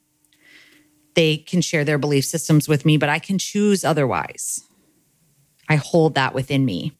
They 1.12 1.36
can 1.36 1.60
share 1.60 1.84
their 1.84 1.98
belief 1.98 2.24
systems 2.24 2.68
with 2.68 2.86
me, 2.86 2.96
but 2.96 3.10
I 3.10 3.18
can 3.18 3.36
choose 3.36 3.84
otherwise. 3.84 4.64
I 5.68 5.76
hold 5.76 6.14
that 6.14 6.32
within 6.32 6.64
me. 6.64 6.92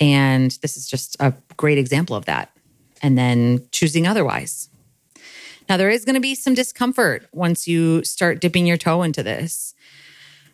And 0.00 0.50
this 0.60 0.76
is 0.76 0.88
just 0.88 1.16
a 1.20 1.34
great 1.56 1.78
example 1.78 2.16
of 2.16 2.24
that. 2.24 2.50
And 3.00 3.16
then 3.16 3.64
choosing 3.70 4.08
otherwise. 4.08 4.70
Now, 5.68 5.76
there 5.76 5.90
is 5.90 6.04
going 6.04 6.14
to 6.14 6.20
be 6.20 6.34
some 6.34 6.54
discomfort 6.54 7.28
once 7.32 7.68
you 7.68 8.02
start 8.04 8.40
dipping 8.40 8.66
your 8.66 8.78
toe 8.78 9.02
into 9.02 9.22
this. 9.22 9.74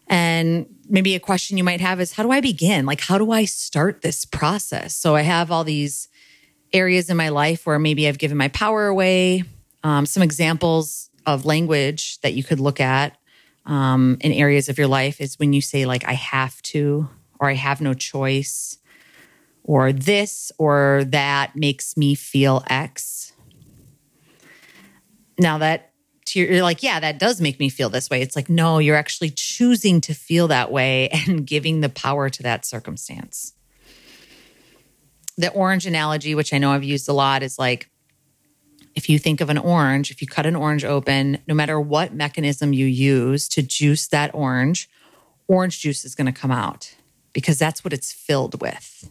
And 0.09 0.66
maybe 0.88 1.14
a 1.14 1.21
question 1.21 1.56
you 1.56 1.64
might 1.64 1.80
have 1.80 2.00
is 2.00 2.12
how 2.12 2.25
do 2.25 2.30
I 2.30 2.40
begin? 2.40 2.85
Like, 2.85 3.00
how 3.00 3.16
do 3.16 3.30
I 3.30 3.44
start 3.44 4.02
this 4.02 4.25
process? 4.25 4.94
So, 4.97 5.14
I 5.14 5.23
have 5.23 5.50
all 5.50 5.64
these 5.64 6.09
areas 6.73 7.09
in 7.09 7.16
my 7.16 7.28
life 7.28 7.64
where 7.64 7.78
maybe 7.78 8.09
I've 8.09 8.18
given 8.18 8.37
my 8.37 8.49
power 8.49 8.87
away. 8.87 9.44
Um, 9.85 10.04
some 10.06 10.23
examples 10.23 11.11
of 11.26 11.44
language 11.44 12.21
that 12.23 12.35
you 12.35 12.42
could 12.42 12.59
look 12.59 12.80
at 12.80 13.16
um, 13.66 14.18
in 14.21 14.33
areas 14.33 14.68
of 14.68 14.78
your 14.78 14.88
life 14.88 15.21
is 15.21 15.38
when 15.38 15.52
you 15.52 15.61
say, 15.61 15.87
like, 15.87 16.04
I 16.04 16.14
have 16.14 16.61
to, 16.62 17.09
or 17.38 17.49
I 17.49 17.54
have 17.54 17.80
no 17.80 17.94
choice, 17.94 18.78
or 19.62 19.92
this 19.92 20.52
or 20.59 21.04
that 21.09 21.56
makes 21.56 21.97
me 21.97 22.14
feel 22.14 22.62
X 22.68 23.13
now 25.38 25.59
that 25.59 25.93
you're 26.33 26.62
like, 26.62 26.83
yeah, 26.83 27.00
that 27.00 27.19
does 27.19 27.41
make 27.41 27.61
me 27.61 27.69
feel 27.69 27.91
this 27.91 28.09
way. 28.09 28.23
It's 28.23 28.35
like, 28.35 28.49
no, 28.49 28.79
you're 28.79 28.97
actually 28.97 29.31
choosing 29.31 30.00
to 30.03 30.14
feel 30.14 30.49
that 30.49 30.73
way 30.73 31.09
and 31.26 31.47
giving 31.47 31.81
the 31.81 31.88
power 31.88 32.31
to 32.31 32.43
that 32.43 32.64
circumstance. 32.64 33.53
The 35.37 35.50
orange 35.50 35.87
analogy, 35.87 36.35
which 36.35 36.53
I 36.53 36.59
know 36.59 36.71
I've 36.71 36.85
used 36.85 37.09
a 37.09 37.12
lot, 37.12 37.43
is 37.43 37.59
like 37.59 37.91
if 38.95 39.09
you 39.09 39.19
think 39.19 39.41
of 39.41 39.50
an 39.50 39.59
orange, 39.59 40.11
if 40.11 40.23
you 40.23 40.29
cut 40.29 40.47
an 40.47 40.55
orange 40.55 40.85
open, 40.85 41.38
no 41.49 41.55
matter 41.55 41.81
what 41.81 42.14
mechanism 42.14 42.73
you 42.73 42.87
use 42.87 43.49
to 43.49 43.62
juice 43.62 44.07
that 44.09 44.33
orange, 44.33 44.88
orange 45.49 45.81
juice 45.81 46.05
is 46.05 46.14
going 46.14 46.33
to 46.33 46.41
come 46.41 46.53
out 46.53 46.95
because 47.33 47.59
that's 47.59 47.83
what 47.83 47.93
it's 47.93 48.12
filled 48.12 48.61
with. 48.61 49.11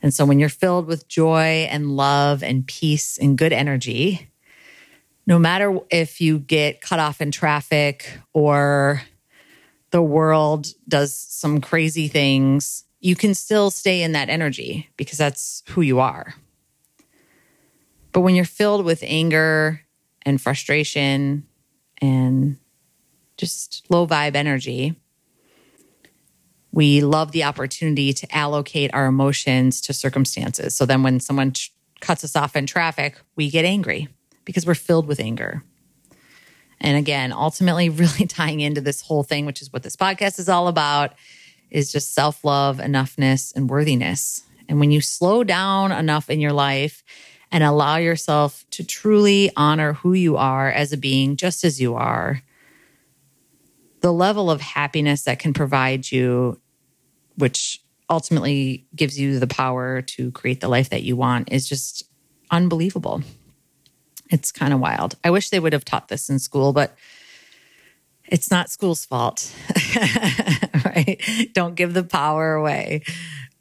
And 0.00 0.14
so 0.14 0.24
when 0.24 0.38
you're 0.38 0.48
filled 0.48 0.86
with 0.86 1.08
joy 1.08 1.66
and 1.70 1.96
love 1.96 2.42
and 2.42 2.66
peace 2.66 3.18
and 3.18 3.36
good 3.36 3.52
energy, 3.52 4.31
no 5.26 5.38
matter 5.38 5.78
if 5.90 6.20
you 6.20 6.38
get 6.38 6.80
cut 6.80 6.98
off 6.98 7.20
in 7.20 7.30
traffic 7.30 8.18
or 8.32 9.02
the 9.90 10.02
world 10.02 10.66
does 10.88 11.14
some 11.14 11.60
crazy 11.60 12.08
things, 12.08 12.84
you 13.00 13.14
can 13.14 13.34
still 13.34 13.70
stay 13.70 14.02
in 14.02 14.12
that 14.12 14.28
energy 14.28 14.88
because 14.96 15.18
that's 15.18 15.62
who 15.70 15.80
you 15.80 16.00
are. 16.00 16.34
But 18.12 18.20
when 18.20 18.34
you're 18.34 18.44
filled 18.44 18.84
with 18.84 19.02
anger 19.06 19.82
and 20.22 20.40
frustration 20.40 21.46
and 21.98 22.58
just 23.36 23.86
low 23.88 24.06
vibe 24.06 24.34
energy, 24.34 25.00
we 26.72 27.02
love 27.02 27.32
the 27.32 27.44
opportunity 27.44 28.12
to 28.12 28.34
allocate 28.34 28.92
our 28.94 29.06
emotions 29.06 29.80
to 29.82 29.92
circumstances. 29.92 30.74
So 30.74 30.86
then 30.86 31.02
when 31.02 31.20
someone 31.20 31.52
cuts 32.00 32.24
us 32.24 32.34
off 32.34 32.56
in 32.56 32.66
traffic, 32.66 33.18
we 33.36 33.50
get 33.50 33.64
angry 33.64 34.08
because 34.44 34.66
we're 34.66 34.74
filled 34.74 35.06
with 35.06 35.20
anger. 35.20 35.62
And 36.80 36.96
again, 36.96 37.32
ultimately, 37.32 37.88
really 37.90 38.26
tying 38.26 38.60
into 38.60 38.80
this 38.80 39.00
whole 39.00 39.22
thing, 39.22 39.46
which 39.46 39.62
is 39.62 39.72
what 39.72 39.82
this 39.82 39.96
podcast 39.96 40.38
is 40.38 40.48
all 40.48 40.68
about, 40.68 41.14
is 41.70 41.90
just 41.90 42.14
self 42.14 42.44
love, 42.44 42.78
enoughness, 42.78 43.54
and 43.54 43.70
worthiness. 43.70 44.42
And 44.68 44.78
when 44.78 44.90
you 44.90 45.00
slow 45.00 45.44
down 45.44 45.92
enough 45.92 46.30
in 46.30 46.40
your 46.40 46.52
life 46.52 47.02
and 47.50 47.62
allow 47.62 47.96
yourself 47.96 48.64
to 48.70 48.84
truly 48.84 49.50
honor 49.56 49.94
who 49.94 50.12
you 50.12 50.36
are 50.36 50.70
as 50.70 50.92
a 50.92 50.96
being, 50.96 51.36
just 51.36 51.64
as 51.64 51.80
you 51.80 51.94
are, 51.94 52.42
the 54.00 54.12
level 54.12 54.50
of 54.50 54.60
happiness 54.60 55.22
that 55.22 55.38
can 55.38 55.52
provide 55.52 56.10
you, 56.10 56.60
which 57.36 57.80
ultimately 58.10 58.86
gives 58.94 59.18
you 59.18 59.38
the 59.38 59.46
power 59.46 60.02
to 60.02 60.30
create 60.32 60.60
the 60.60 60.68
life 60.68 60.90
that 60.90 61.02
you 61.02 61.16
want, 61.16 61.52
is 61.52 61.68
just 61.68 62.04
unbelievable. 62.50 63.22
It's 64.32 64.50
kind 64.50 64.72
of 64.72 64.80
wild. 64.80 65.14
I 65.22 65.30
wish 65.30 65.50
they 65.50 65.60
would 65.60 65.74
have 65.74 65.84
taught 65.84 66.08
this 66.08 66.30
in 66.30 66.38
school, 66.38 66.72
but 66.72 66.96
it's 68.26 68.50
not 68.50 68.70
school's 68.70 69.04
fault. 69.04 69.52
right? 70.86 71.20
Don't 71.52 71.74
give 71.74 71.92
the 71.92 72.02
power 72.02 72.54
away. 72.54 73.02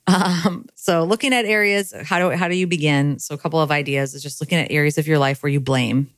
Um, 0.08 0.68
so 0.76 1.04
looking 1.04 1.34
at 1.34 1.44
areas, 1.46 1.94
how 2.04 2.20
do 2.20 2.36
how 2.36 2.48
do 2.48 2.56
you 2.56 2.68
begin? 2.68 3.20
So 3.20 3.36
a 3.36 3.38
couple 3.38 3.60
of 3.60 3.70
ideas 3.70 4.14
is 4.14 4.24
just 4.24 4.40
looking 4.42 4.58
at 4.58 4.72
areas 4.72 4.98
of 4.98 5.08
your 5.08 5.20
life 5.20 5.44
where 5.44 5.52
you 5.52 5.60
blame. 5.60 6.10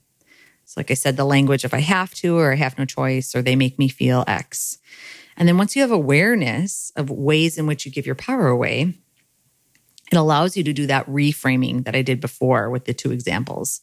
So 0.66 0.80
like 0.80 0.92
I 0.92 0.94
said, 0.94 1.18
the 1.18 1.26
language 1.26 1.66
if 1.66 1.74
I 1.74 1.80
have 1.80 2.14
to 2.16 2.38
or 2.38 2.54
I 2.54 2.56
have 2.56 2.78
no 2.78 2.86
choice 2.86 3.36
or 3.36 3.42
they 3.42 3.56
make 3.56 3.80
me 3.80 3.90
feel 3.90 4.24
X. 4.28 4.78
And 5.36 5.48
then 5.48 5.58
once 5.58 5.76
you 5.76 5.82
have 5.82 5.92
awareness 5.92 6.92
of 6.96 7.10
ways 7.10 7.58
in 7.58 7.66
which 7.66 7.88
you 7.88 7.92
give 7.92 8.06
your 8.06 8.16
power 8.16 8.48
away, 8.48 8.94
it 10.12 10.16
allows 10.16 10.56
you 10.56 10.64
to 10.64 10.74
do 10.74 10.86
that 10.88 11.08
reframing 11.08 11.86
that 11.86 11.96
I 11.96 12.04
did 12.04 12.22
before 12.22 12.70
with 12.70 12.86
the 12.86 12.94
two 12.94 13.12
examples 13.12 13.82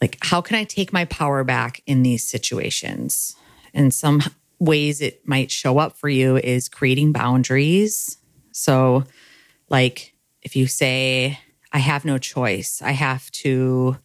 like 0.00 0.18
how 0.22 0.40
can 0.40 0.56
I 0.56 0.64
take 0.64 0.92
my 0.92 1.04
power 1.06 1.44
back 1.44 1.82
in 1.86 2.02
these 2.02 2.26
situations? 2.26 3.36
And 3.74 3.92
some 3.92 4.22
ways 4.58 5.00
it 5.00 5.26
might 5.26 5.50
show 5.50 5.78
up 5.78 5.96
for 5.96 6.08
you 6.08 6.36
is 6.36 6.68
creating 6.68 7.12
boundaries. 7.12 8.18
So, 8.52 9.04
like 9.68 10.14
if 10.42 10.56
you 10.56 10.66
say, 10.66 11.38
I 11.72 11.78
have 11.78 12.04
no 12.04 12.18
choice, 12.18 12.82
I 12.82 12.92
have 12.92 13.30
to 13.32 13.96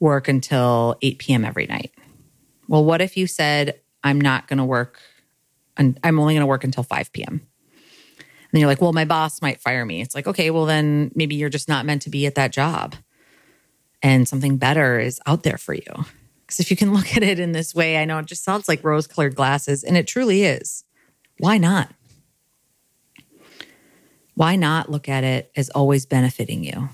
work 0.00 0.28
until 0.28 0.96
8 1.00 1.18
p.m. 1.18 1.44
every 1.44 1.66
night. 1.66 1.92
Well, 2.68 2.84
what 2.84 3.00
if 3.00 3.16
you 3.16 3.26
said, 3.26 3.80
I'm 4.04 4.20
not 4.20 4.48
going 4.48 4.58
to 4.58 4.64
work, 4.64 5.00
and 5.76 5.98
I'm 6.04 6.18
only 6.18 6.34
going 6.34 6.42
to 6.42 6.46
work 6.46 6.64
until 6.64 6.82
5 6.82 7.12
p.m.? 7.12 7.46
And 8.52 8.60
you're 8.60 8.68
like, 8.68 8.80
well, 8.80 8.92
my 8.92 9.04
boss 9.04 9.40
might 9.40 9.60
fire 9.60 9.84
me. 9.84 10.02
It's 10.02 10.14
like, 10.14 10.26
okay, 10.26 10.50
well, 10.50 10.66
then 10.66 11.10
maybe 11.14 11.34
you're 11.34 11.48
just 11.48 11.68
not 11.68 11.86
meant 11.86 12.02
to 12.02 12.10
be 12.10 12.26
at 12.26 12.34
that 12.34 12.52
job 12.52 12.94
and 14.06 14.28
something 14.28 14.56
better 14.56 15.00
is 15.00 15.20
out 15.26 15.42
there 15.42 15.58
for 15.58 15.74
you. 15.74 16.04
Because 16.42 16.60
if 16.60 16.70
you 16.70 16.76
can 16.76 16.92
look 16.94 17.16
at 17.16 17.24
it 17.24 17.40
in 17.40 17.50
this 17.50 17.74
way, 17.74 17.98
I 17.98 18.04
know 18.04 18.18
it 18.18 18.26
just 18.26 18.44
sounds 18.44 18.68
like 18.68 18.84
rose 18.84 19.08
colored 19.08 19.34
glasses, 19.34 19.82
and 19.82 19.96
it 19.96 20.06
truly 20.06 20.44
is. 20.44 20.84
Why 21.38 21.58
not? 21.58 21.92
Why 24.34 24.54
not 24.54 24.90
look 24.90 25.08
at 25.08 25.24
it 25.24 25.50
as 25.56 25.70
always 25.70 26.06
benefiting 26.06 26.62
you? 26.62 26.88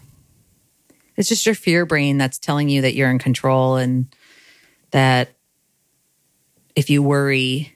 It's 1.16 1.28
just 1.28 1.44
your 1.44 1.54
fear 1.54 1.84
brain 1.84 2.16
that's 2.16 2.38
telling 2.38 2.70
you 2.70 2.80
that 2.80 2.94
you're 2.94 3.10
in 3.10 3.18
control 3.18 3.76
and 3.76 4.06
that 4.92 5.36
if 6.74 6.88
you 6.88 7.02
worry, 7.02 7.74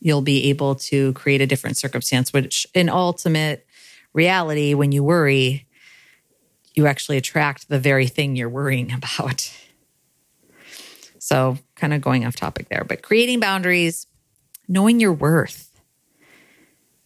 you'll 0.00 0.20
be 0.20 0.50
able 0.50 0.74
to 0.74 1.14
create 1.14 1.40
a 1.40 1.46
different 1.46 1.78
circumstance, 1.78 2.34
which 2.34 2.66
in 2.74 2.90
ultimate 2.90 3.66
reality, 4.12 4.74
when 4.74 4.92
you 4.92 5.02
worry, 5.02 5.66
you 6.74 6.86
actually 6.86 7.16
attract 7.16 7.68
the 7.68 7.78
very 7.78 8.06
thing 8.06 8.36
you're 8.36 8.48
worrying 8.48 8.92
about. 8.94 9.52
So, 11.18 11.58
kind 11.76 11.94
of 11.94 12.00
going 12.00 12.26
off 12.26 12.34
topic 12.34 12.68
there, 12.68 12.84
but 12.84 13.02
creating 13.02 13.40
boundaries, 13.40 14.06
knowing 14.66 14.98
your 14.98 15.12
worth, 15.12 15.80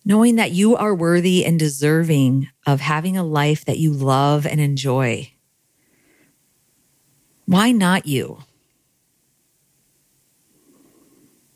knowing 0.05 0.37
that 0.37 0.53
you 0.53 0.75
are 0.77 0.95
worthy 0.95 1.45
and 1.45 1.59
deserving 1.59 2.49
of 2.67 2.81
having 2.81 3.17
a 3.17 3.25
life 3.25 3.65
that 3.67 3.79
you 3.79 3.93
love 3.93 4.47
and 4.47 4.61
enjoy. 4.61 5.31
Why 7.45 7.73
not 7.73 8.07
you? 8.07 8.39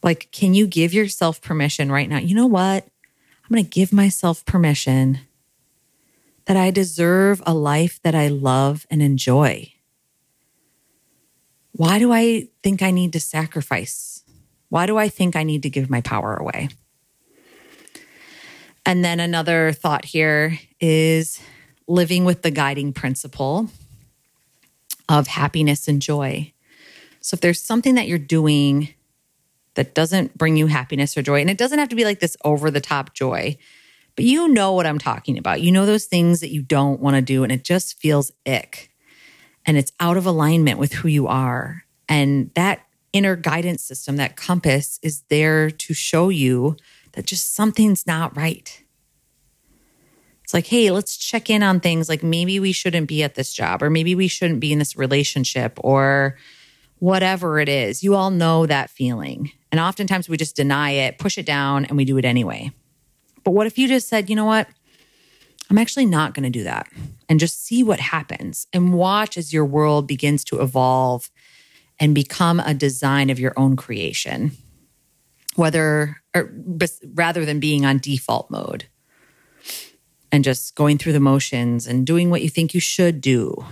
Like, 0.02 0.28
can 0.32 0.54
you 0.54 0.66
give 0.66 0.92
yourself 0.92 1.40
permission 1.40 1.90
right 1.90 2.08
now? 2.08 2.18
You 2.18 2.34
know 2.34 2.46
what? 2.46 2.84
I'm 2.84 3.54
going 3.54 3.64
to 3.64 3.70
give 3.70 3.92
myself 3.92 4.44
permission 4.44 5.20
that 6.50 6.56
I 6.56 6.72
deserve 6.72 7.40
a 7.46 7.54
life 7.54 8.02
that 8.02 8.16
I 8.16 8.26
love 8.26 8.84
and 8.90 9.00
enjoy. 9.00 9.72
Why 11.70 12.00
do 12.00 12.12
I 12.12 12.48
think 12.64 12.82
I 12.82 12.90
need 12.90 13.12
to 13.12 13.20
sacrifice? 13.20 14.24
Why 14.68 14.86
do 14.86 14.98
I 14.98 15.08
think 15.08 15.36
I 15.36 15.44
need 15.44 15.62
to 15.62 15.70
give 15.70 15.88
my 15.88 16.00
power 16.00 16.34
away? 16.34 16.70
And 18.84 19.04
then 19.04 19.20
another 19.20 19.70
thought 19.70 20.04
here 20.04 20.58
is 20.80 21.40
living 21.86 22.24
with 22.24 22.42
the 22.42 22.50
guiding 22.50 22.92
principle 22.92 23.70
of 25.08 25.28
happiness 25.28 25.86
and 25.86 26.02
joy. 26.02 26.52
So 27.20 27.36
if 27.36 27.42
there's 27.42 27.62
something 27.62 27.94
that 27.94 28.08
you're 28.08 28.18
doing 28.18 28.88
that 29.74 29.94
doesn't 29.94 30.36
bring 30.36 30.56
you 30.56 30.66
happiness 30.66 31.16
or 31.16 31.22
joy, 31.22 31.40
and 31.42 31.48
it 31.48 31.58
doesn't 31.58 31.78
have 31.78 31.90
to 31.90 31.94
be 31.94 32.04
like 32.04 32.18
this 32.18 32.36
over 32.44 32.72
the 32.72 32.80
top 32.80 33.14
joy, 33.14 33.56
but 34.16 34.24
you 34.24 34.48
know 34.48 34.72
what 34.72 34.86
I'm 34.86 34.98
talking 34.98 35.38
about. 35.38 35.60
You 35.60 35.72
know 35.72 35.86
those 35.86 36.06
things 36.06 36.40
that 36.40 36.50
you 36.50 36.62
don't 36.62 37.00
want 37.00 37.16
to 37.16 37.22
do, 37.22 37.42
and 37.42 37.52
it 37.52 37.64
just 37.64 37.98
feels 37.98 38.32
ick 38.46 38.90
and 39.66 39.76
it's 39.76 39.92
out 40.00 40.16
of 40.16 40.26
alignment 40.26 40.78
with 40.78 40.92
who 40.92 41.08
you 41.08 41.26
are. 41.26 41.84
And 42.08 42.50
that 42.54 42.80
inner 43.12 43.36
guidance 43.36 43.82
system, 43.82 44.16
that 44.16 44.36
compass, 44.36 44.98
is 45.02 45.22
there 45.28 45.70
to 45.70 45.94
show 45.94 46.28
you 46.28 46.76
that 47.12 47.26
just 47.26 47.54
something's 47.54 48.06
not 48.06 48.36
right. 48.36 48.82
It's 50.42 50.54
like, 50.54 50.66
hey, 50.66 50.90
let's 50.90 51.16
check 51.16 51.48
in 51.48 51.62
on 51.62 51.80
things 51.80 52.08
like 52.08 52.22
maybe 52.22 52.58
we 52.58 52.72
shouldn't 52.72 53.06
be 53.06 53.22
at 53.22 53.34
this 53.36 53.52
job, 53.52 53.82
or 53.82 53.90
maybe 53.90 54.14
we 54.14 54.28
shouldn't 54.28 54.60
be 54.60 54.72
in 54.72 54.78
this 54.78 54.96
relationship, 54.96 55.78
or 55.82 56.36
whatever 56.98 57.58
it 57.60 57.68
is. 57.68 58.02
You 58.02 58.14
all 58.14 58.30
know 58.30 58.66
that 58.66 58.90
feeling. 58.90 59.52
And 59.70 59.80
oftentimes 59.80 60.28
we 60.28 60.36
just 60.36 60.56
deny 60.56 60.90
it, 60.90 61.18
push 61.18 61.38
it 61.38 61.46
down, 61.46 61.84
and 61.84 61.96
we 61.96 62.04
do 62.04 62.18
it 62.18 62.24
anyway. 62.24 62.72
But 63.44 63.52
what 63.52 63.66
if 63.66 63.78
you 63.78 63.88
just 63.88 64.08
said, 64.08 64.30
you 64.30 64.36
know 64.36 64.44
what? 64.44 64.68
I'm 65.70 65.78
actually 65.78 66.06
not 66.06 66.34
going 66.34 66.44
to 66.44 66.50
do 66.50 66.64
that 66.64 66.88
and 67.28 67.38
just 67.38 67.64
see 67.64 67.82
what 67.82 68.00
happens 68.00 68.66
and 68.72 68.92
watch 68.92 69.38
as 69.38 69.52
your 69.52 69.64
world 69.64 70.08
begins 70.08 70.42
to 70.44 70.60
evolve 70.60 71.30
and 72.00 72.14
become 72.14 72.58
a 72.58 72.74
design 72.74 73.30
of 73.30 73.38
your 73.38 73.52
own 73.56 73.76
creation, 73.76 74.52
whether 75.54 76.22
or 76.34 76.52
rather 77.14 77.44
than 77.44 77.60
being 77.60 77.84
on 77.84 77.98
default 77.98 78.50
mode 78.50 78.86
and 80.32 80.44
just 80.44 80.74
going 80.74 80.98
through 80.98 81.12
the 81.12 81.20
motions 81.20 81.86
and 81.86 82.06
doing 82.06 82.30
what 82.30 82.42
you 82.42 82.48
think 82.48 82.74
you 82.74 82.80
should 82.80 83.20
do. 83.20 83.64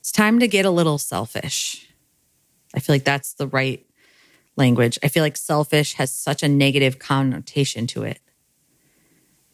It's 0.00 0.12
time 0.12 0.38
to 0.40 0.48
get 0.48 0.64
a 0.64 0.70
little 0.70 0.98
selfish. 0.98 1.88
I 2.74 2.80
feel 2.80 2.94
like 2.94 3.04
that's 3.04 3.34
the 3.34 3.46
right 3.46 3.84
language. 4.58 4.98
I 5.02 5.08
feel 5.08 5.22
like 5.22 5.36
selfish 5.36 5.94
has 5.94 6.12
such 6.12 6.42
a 6.42 6.48
negative 6.48 6.98
connotation 6.98 7.86
to 7.88 8.02
it. 8.02 8.20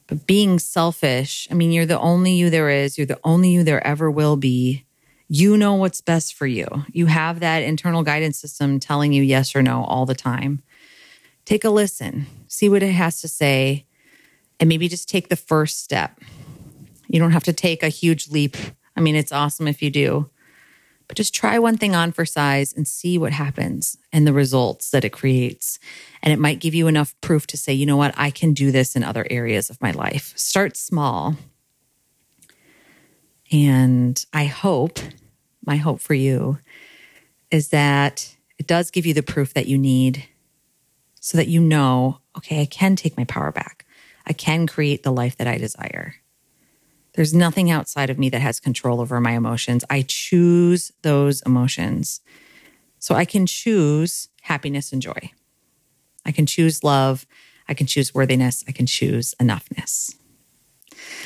But 0.06 0.26
being 0.26 0.58
selfish, 0.58 1.48
I 1.50 1.54
mean, 1.54 1.72
you're 1.72 1.86
the 1.86 2.00
only 2.00 2.32
you 2.32 2.50
there 2.50 2.68
is, 2.68 2.98
you're 2.98 3.06
the 3.06 3.20
only 3.24 3.50
you 3.50 3.62
there 3.62 3.86
ever 3.86 4.10
will 4.10 4.36
be. 4.36 4.84
You 5.28 5.56
know 5.56 5.74
what's 5.74 6.00
best 6.00 6.34
for 6.34 6.46
you. 6.46 6.66
You 6.92 7.06
have 7.06 7.40
that 7.40 7.62
internal 7.62 8.02
guidance 8.02 8.38
system 8.38 8.78
telling 8.78 9.12
you 9.12 9.22
yes 9.22 9.56
or 9.56 9.62
no 9.62 9.84
all 9.84 10.04
the 10.04 10.14
time. 10.14 10.62
Take 11.44 11.64
a 11.64 11.70
listen, 11.70 12.26
see 12.48 12.68
what 12.68 12.82
it 12.82 12.92
has 12.92 13.20
to 13.20 13.28
say, 13.28 13.86
and 14.60 14.68
maybe 14.68 14.88
just 14.88 15.08
take 15.08 15.28
the 15.28 15.36
first 15.36 15.82
step. 15.82 16.20
You 17.08 17.18
don't 17.18 17.32
have 17.32 17.44
to 17.44 17.52
take 17.52 17.82
a 17.82 17.88
huge 17.88 18.28
leap. 18.28 18.56
I 18.96 19.00
mean, 19.00 19.16
it's 19.16 19.32
awesome 19.32 19.66
if 19.66 19.82
you 19.82 19.90
do, 19.90 20.30
but 21.06 21.16
just 21.16 21.34
try 21.34 21.58
one 21.58 21.76
thing 21.76 21.94
on 21.94 22.12
for 22.12 22.24
size 22.24 22.72
and 22.72 22.88
see 22.88 23.18
what 23.18 23.32
happens 23.32 23.98
and 24.12 24.26
the 24.26 24.32
results 24.32 24.90
that 24.90 25.04
it 25.04 25.10
creates. 25.10 25.78
And 26.22 26.32
it 26.32 26.38
might 26.38 26.60
give 26.60 26.74
you 26.74 26.86
enough 26.86 27.14
proof 27.20 27.46
to 27.48 27.56
say, 27.56 27.72
you 27.72 27.86
know 27.86 27.96
what, 27.96 28.14
I 28.16 28.30
can 28.30 28.52
do 28.54 28.70
this 28.70 28.96
in 28.96 29.04
other 29.04 29.26
areas 29.30 29.70
of 29.70 29.80
my 29.82 29.90
life. 29.90 30.32
Start 30.36 30.76
small. 30.76 31.36
And 33.52 34.24
I 34.32 34.46
hope, 34.46 34.98
my 35.64 35.76
hope 35.76 36.00
for 36.00 36.14
you 36.14 36.58
is 37.50 37.68
that 37.68 38.34
it 38.58 38.66
does 38.66 38.90
give 38.90 39.06
you 39.06 39.14
the 39.14 39.22
proof 39.22 39.54
that 39.54 39.66
you 39.66 39.78
need 39.78 40.24
so 41.20 41.36
that 41.36 41.48
you 41.48 41.60
know, 41.60 42.18
okay, 42.36 42.60
I 42.60 42.66
can 42.66 42.96
take 42.96 43.16
my 43.16 43.24
power 43.24 43.52
back. 43.52 43.86
I 44.26 44.32
can 44.32 44.66
create 44.66 45.02
the 45.02 45.12
life 45.12 45.36
that 45.36 45.46
I 45.46 45.58
desire. 45.58 46.16
There's 47.14 47.34
nothing 47.34 47.70
outside 47.70 48.10
of 48.10 48.18
me 48.18 48.28
that 48.30 48.40
has 48.40 48.60
control 48.60 49.00
over 49.00 49.20
my 49.20 49.32
emotions. 49.32 49.84
I 49.88 50.04
choose 50.06 50.92
those 51.02 51.42
emotions. 51.42 52.20
So 52.98 53.14
I 53.14 53.24
can 53.24 53.46
choose 53.46 54.28
happiness 54.42 54.92
and 54.92 55.00
joy. 55.00 55.30
I 56.26 56.32
can 56.32 56.46
choose 56.46 56.82
love. 56.82 57.26
I 57.68 57.74
can 57.74 57.86
choose 57.86 58.14
worthiness. 58.14 58.64
I 58.66 58.72
can 58.72 58.86
choose 58.86 59.34
enoughness. 59.40 60.14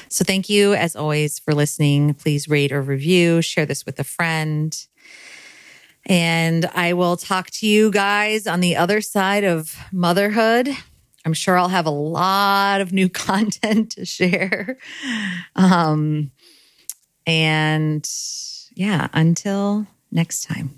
So 0.08 0.24
thank 0.24 0.48
you, 0.48 0.74
as 0.74 0.96
always, 0.96 1.38
for 1.38 1.54
listening. 1.54 2.14
Please 2.14 2.48
rate 2.48 2.72
or 2.72 2.82
review, 2.82 3.42
share 3.42 3.66
this 3.66 3.84
with 3.86 3.98
a 3.98 4.04
friend. 4.04 4.76
And 6.06 6.64
I 6.74 6.94
will 6.94 7.16
talk 7.16 7.50
to 7.50 7.66
you 7.66 7.90
guys 7.90 8.46
on 8.46 8.60
the 8.60 8.76
other 8.76 9.00
side 9.00 9.44
of 9.44 9.76
motherhood. 9.92 10.70
I'm 11.28 11.34
sure 11.34 11.58
I'll 11.58 11.68
have 11.68 11.84
a 11.84 11.90
lot 11.90 12.80
of 12.80 12.90
new 12.90 13.08
content 13.10 13.90
to 13.90 14.06
share. 14.06 14.78
Um, 15.54 16.30
and 17.26 18.08
yeah, 18.74 19.08
until 19.12 19.86
next 20.10 20.44
time. 20.44 20.70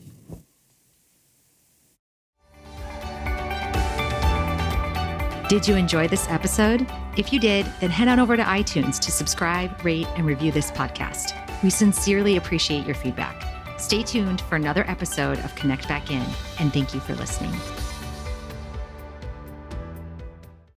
Did 5.48 5.68
you 5.68 5.76
enjoy 5.76 6.08
this 6.08 6.28
episode? 6.28 6.84
If 7.16 7.32
you 7.32 7.38
did, 7.38 7.64
then 7.80 7.90
head 7.90 8.08
on 8.08 8.18
over 8.18 8.36
to 8.36 8.42
iTunes 8.42 8.98
to 8.98 9.12
subscribe, 9.12 9.84
rate, 9.84 10.08
and 10.16 10.26
review 10.26 10.50
this 10.50 10.72
podcast. 10.72 11.32
We 11.62 11.70
sincerely 11.70 12.38
appreciate 12.38 12.86
your 12.86 12.96
feedback. 12.96 13.78
Stay 13.78 14.02
tuned 14.02 14.40
for 14.40 14.56
another 14.56 14.84
episode 14.90 15.38
of 15.44 15.54
Connect 15.54 15.86
Back 15.86 16.10
In, 16.10 16.26
and 16.58 16.72
thank 16.72 16.92
you 16.92 16.98
for 16.98 17.14
listening. 17.14 17.52